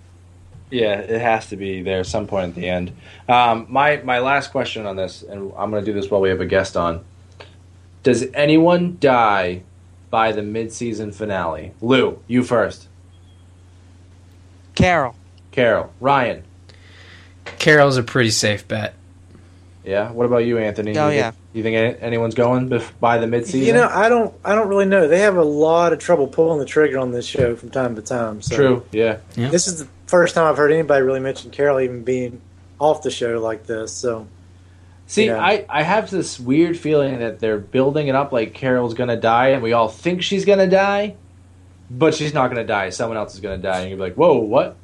[0.72, 2.92] Yeah, it has to be there at some point at the end.
[3.28, 6.30] Um, my my last question on this, and I'm going to do this while we
[6.30, 7.04] have a guest on.
[8.02, 9.64] Does anyone die
[10.08, 11.72] by the mid-season finale?
[11.82, 12.88] Lou, you first.
[14.74, 15.14] Carol.
[15.50, 16.42] Carol, Ryan.
[17.44, 18.94] Carol's a pretty safe bet.
[19.84, 20.10] Yeah.
[20.10, 20.96] What about you, Anthony?
[20.96, 21.32] Oh, you yeah.
[21.32, 23.66] Think, you think anyone's going bef- by the mid-season?
[23.66, 24.34] You know, I don't.
[24.42, 25.06] I don't really know.
[25.06, 28.02] They have a lot of trouble pulling the trigger on this show from time to
[28.02, 28.40] time.
[28.40, 28.86] So True.
[28.90, 29.18] Yeah.
[29.34, 32.42] This is the first time I've heard anybody really mention Carol even being
[32.78, 33.92] off the show like this.
[33.94, 34.26] So
[35.06, 35.38] See, Yeah.
[35.38, 39.48] I, I have this weird feeling that they're building it up like Carol's gonna die,
[39.48, 41.16] and we all think she's gonna die,
[41.90, 42.90] but she's not gonna die.
[42.90, 44.76] Someone else is gonna die, and you're like, "Whoa, what?"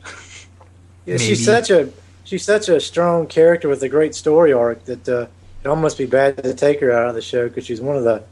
[1.07, 1.19] yeah, Maybe.
[1.19, 1.91] she's such a
[2.25, 5.27] she's such a strong character with a great story arc that uh,
[5.63, 8.05] it almost be bad to take her out of the show because she's one of
[8.05, 8.23] the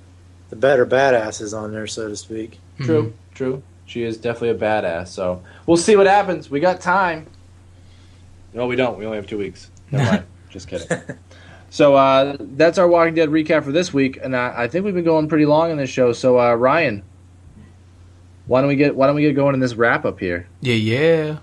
[0.51, 2.59] the better badasses on there, so to speak.
[2.81, 3.63] True, true.
[3.87, 5.09] She is definitely a badass.
[5.09, 6.51] So we'll see what happens.
[6.51, 7.27] We got time.
[8.53, 8.99] No, we don't.
[8.99, 9.71] We only have two weeks.
[9.91, 10.25] Never mind.
[10.51, 10.89] Just kidding.
[11.71, 14.95] So uh, that's our Walking Dead recap for this week, and I, I think we've
[14.95, 16.13] been going pretty long in this show.
[16.13, 17.03] So uh, Ryan,
[18.47, 20.49] why don't we get why don't we get going in this wrap up here?
[20.61, 21.39] Yeah, yeah.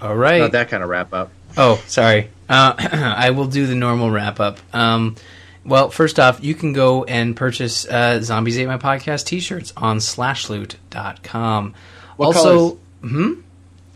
[0.00, 0.40] All right.
[0.40, 1.30] Not that kind of wrap up.
[1.56, 2.30] Oh, sorry.
[2.48, 4.58] Uh, I will do the normal wrap up.
[4.74, 5.16] Um,
[5.64, 9.72] well, first off, you can go and purchase uh, Zombies Ate My Podcast t shirts
[9.76, 11.74] on slashloot.com.
[12.16, 13.34] What also, hmm?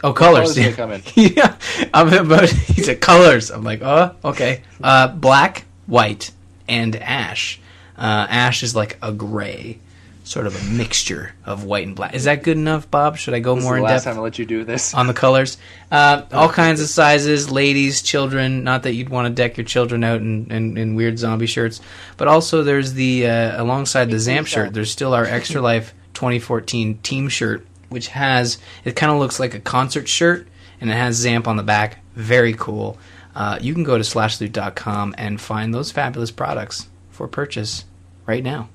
[0.03, 0.53] Oh, colors.
[0.53, 1.03] colors do come in?
[1.15, 1.57] yeah.
[1.95, 3.51] I'm about, he said colors.
[3.51, 4.63] I'm like, oh, okay.
[4.83, 6.31] Uh, black, white,
[6.69, 7.61] and ash.
[7.97, 9.79] Uh, ash is like a gray,
[10.25, 12.15] sort of a mixture of white and black.
[12.15, 13.17] Is that good enough, Bob?
[13.19, 14.15] Should I go This more is in the last depth?
[14.17, 14.95] time I let you do this.
[14.95, 15.59] on the colors.
[15.93, 18.65] Uh, all kinds of sizes, ladies, children.
[18.65, 21.81] Not that you'd want to deck your children out in, in, in weird zombie shirts,
[22.17, 24.73] but also there's the uh, alongside the Zamp shirt.
[24.73, 29.53] There's still our Extra Life 2014 team shirt, which has it kind of looks like
[29.55, 30.49] a concert shirt,
[30.81, 31.99] and it has Zamp on the back.
[32.15, 32.97] Very cool.
[33.35, 37.85] Uh, you can go to slashloot.com and find those fabulous products for purchase
[38.27, 38.69] right now.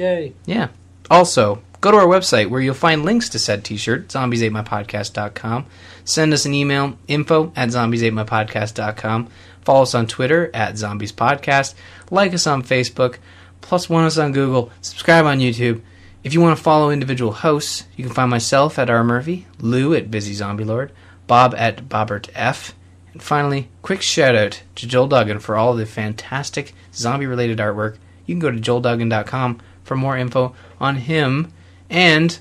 [0.00, 0.32] Yay!
[0.46, 0.68] Yeah.
[1.10, 5.66] Also, go to our website where you'll find links to said t-shirt, zombies8mypodcast.com.
[6.04, 9.28] Send us an email, info at zombies8mypodcast.com.
[9.60, 11.74] Follow us on Twitter at zombies podcast.
[12.10, 13.18] Like us on Facebook.
[13.60, 14.70] Plus one us on Google.
[14.80, 15.82] Subscribe on YouTube.
[16.24, 19.04] If you want to follow individual hosts, you can find myself at R.
[19.04, 20.92] Murphy, Lou at Busy Zombie Lord,
[21.26, 22.74] Bob at Bobbert F.
[23.12, 27.98] And finally, quick shout out to Joel Duggan for all the fantastic zombie related artwork.
[28.24, 31.52] You can go to joelduggan.com for more info on him.
[31.90, 32.38] And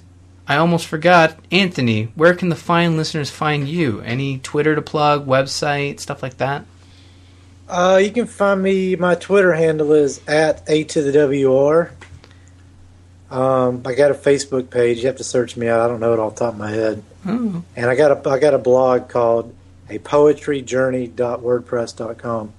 [0.47, 4.01] I almost forgot, Anthony, where can the fine listeners find you?
[4.01, 6.63] Any Twitter to plug, website, stuff like that?
[7.67, 8.95] Uh, you can find me.
[8.95, 11.89] My Twitter handle is at a to the wr.
[13.35, 14.99] Um, I got a Facebook page.
[14.99, 15.81] You have to search me out.
[15.81, 17.01] I don't know it off the top of my head.
[17.25, 19.55] Oh, And I got a I got a blog called
[19.89, 22.53] a poetryjourney.wordpress.com.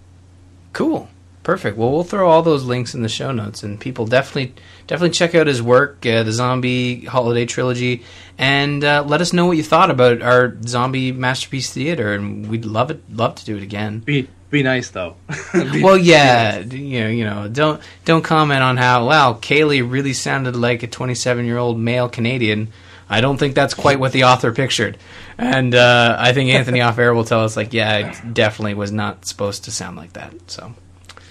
[0.72, 1.09] cool.
[1.43, 1.78] Perfect.
[1.78, 4.53] Well, we'll throw all those links in the show notes, and people definitely
[4.91, 8.03] definitely check out his work, uh, the Zombie Holiday Trilogy,
[8.36, 12.64] and uh, let us know what you thought about our Zombie Masterpiece Theater, and we'd
[12.64, 14.01] love it love to do it again.
[14.01, 15.14] Be Be nice though.
[15.53, 20.12] Be- well, yeah, you know, you know, don't don't comment on how wow Kaylee really
[20.12, 22.68] sounded like a 27 year old male Canadian.
[23.09, 24.99] I don't think that's quite what the author pictured,
[25.38, 28.91] and uh, I think Anthony off air will tell us like, yeah, it definitely was
[28.91, 30.34] not supposed to sound like that.
[30.51, 30.74] So,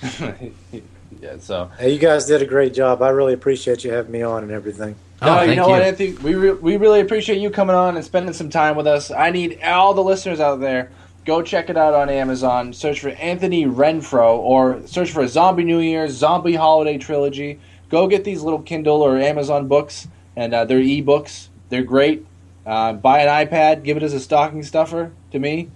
[1.21, 1.37] yeah.
[1.39, 3.01] So Hey, you guys did a great job.
[3.01, 4.95] I really appreciate you having me on and everything.
[5.21, 5.71] No, oh, you know you.
[5.71, 6.13] what, Anthony?
[6.13, 9.11] We re- we really appreciate you coming on and spending some time with us.
[9.11, 10.91] I need all the listeners out there.
[11.25, 12.71] Go check it out on Amazon.
[12.71, 17.59] Search for Anthony Renfro or search for Zombie New Year, Zombie Holiday Trilogy.
[17.89, 21.49] Go get these little Kindle or Amazon books, and uh, they're e-books.
[21.69, 22.25] They're great.
[22.65, 23.83] Uh, buy an iPad.
[23.83, 25.69] Give it as a stocking stuffer to me.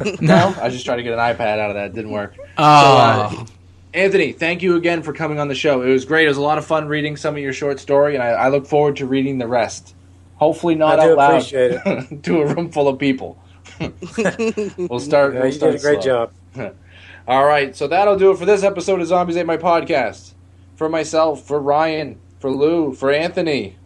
[0.20, 1.86] no, I was just trying to get an iPad out of that.
[1.86, 2.34] It didn't work.
[2.58, 3.46] oh, uh,
[3.94, 5.82] Anthony, thank you again for coming on the show.
[5.82, 6.24] It was great.
[6.24, 8.48] It was a lot of fun reading some of your short story, and I, I
[8.48, 9.94] look forward to reading the rest.
[10.36, 11.42] Hopefully, not out loud
[12.22, 13.38] to a room full of people.
[13.80, 15.34] we'll start.
[15.34, 16.30] Yeah, we'll you start did a great slow.
[16.56, 16.74] job.
[17.28, 20.32] All right, so that'll do it for this episode of Zombies Ate My Podcast.
[20.74, 23.76] For myself, for Ryan, for Lou, for Anthony.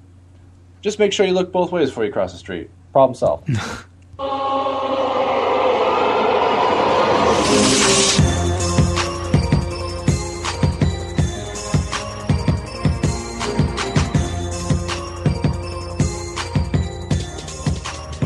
[0.81, 2.71] Just make sure you look both ways before you cross the street.
[2.93, 3.51] Problem solved.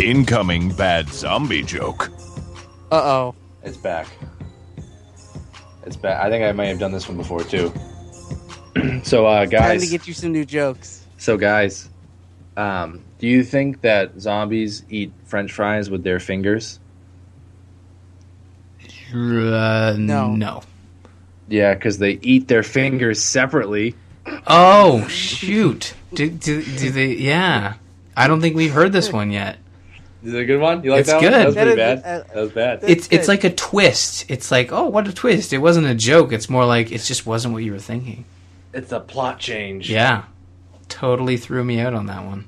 [0.00, 2.10] Incoming bad zombie joke.
[2.90, 3.34] Uh oh.
[3.62, 4.06] It's back.
[5.84, 6.22] It's back.
[6.24, 7.72] I think I may have done this one before too.
[9.02, 9.84] so, uh, guys, Time guys.
[9.84, 11.04] to get you some new jokes.
[11.18, 11.88] So, guys,
[12.56, 16.80] um, do you think that zombies eat French fries with their fingers?
[19.14, 20.34] uh, No.
[20.34, 20.62] no.
[21.48, 23.96] Yeah, because they eat their fingers separately.
[24.46, 25.94] Oh shoot!
[26.14, 27.14] Do, do, do they?
[27.14, 27.74] Yeah,
[28.16, 29.58] I don't think we've heard this one yet.
[30.22, 30.84] Is it a good one?
[30.84, 31.32] You like It's that good.
[31.32, 31.40] one?
[31.40, 31.98] That was pretty bad.
[31.98, 32.80] uh, that was bad.
[32.82, 34.26] It's it's like a twist.
[34.30, 35.52] It's like, oh, what a twist!
[35.52, 36.32] It wasn't a joke.
[36.32, 38.24] It's more like it just wasn't what you were thinking.
[38.74, 39.90] It's a plot change.
[39.90, 40.24] Yeah,
[40.88, 42.46] totally threw me out on that one.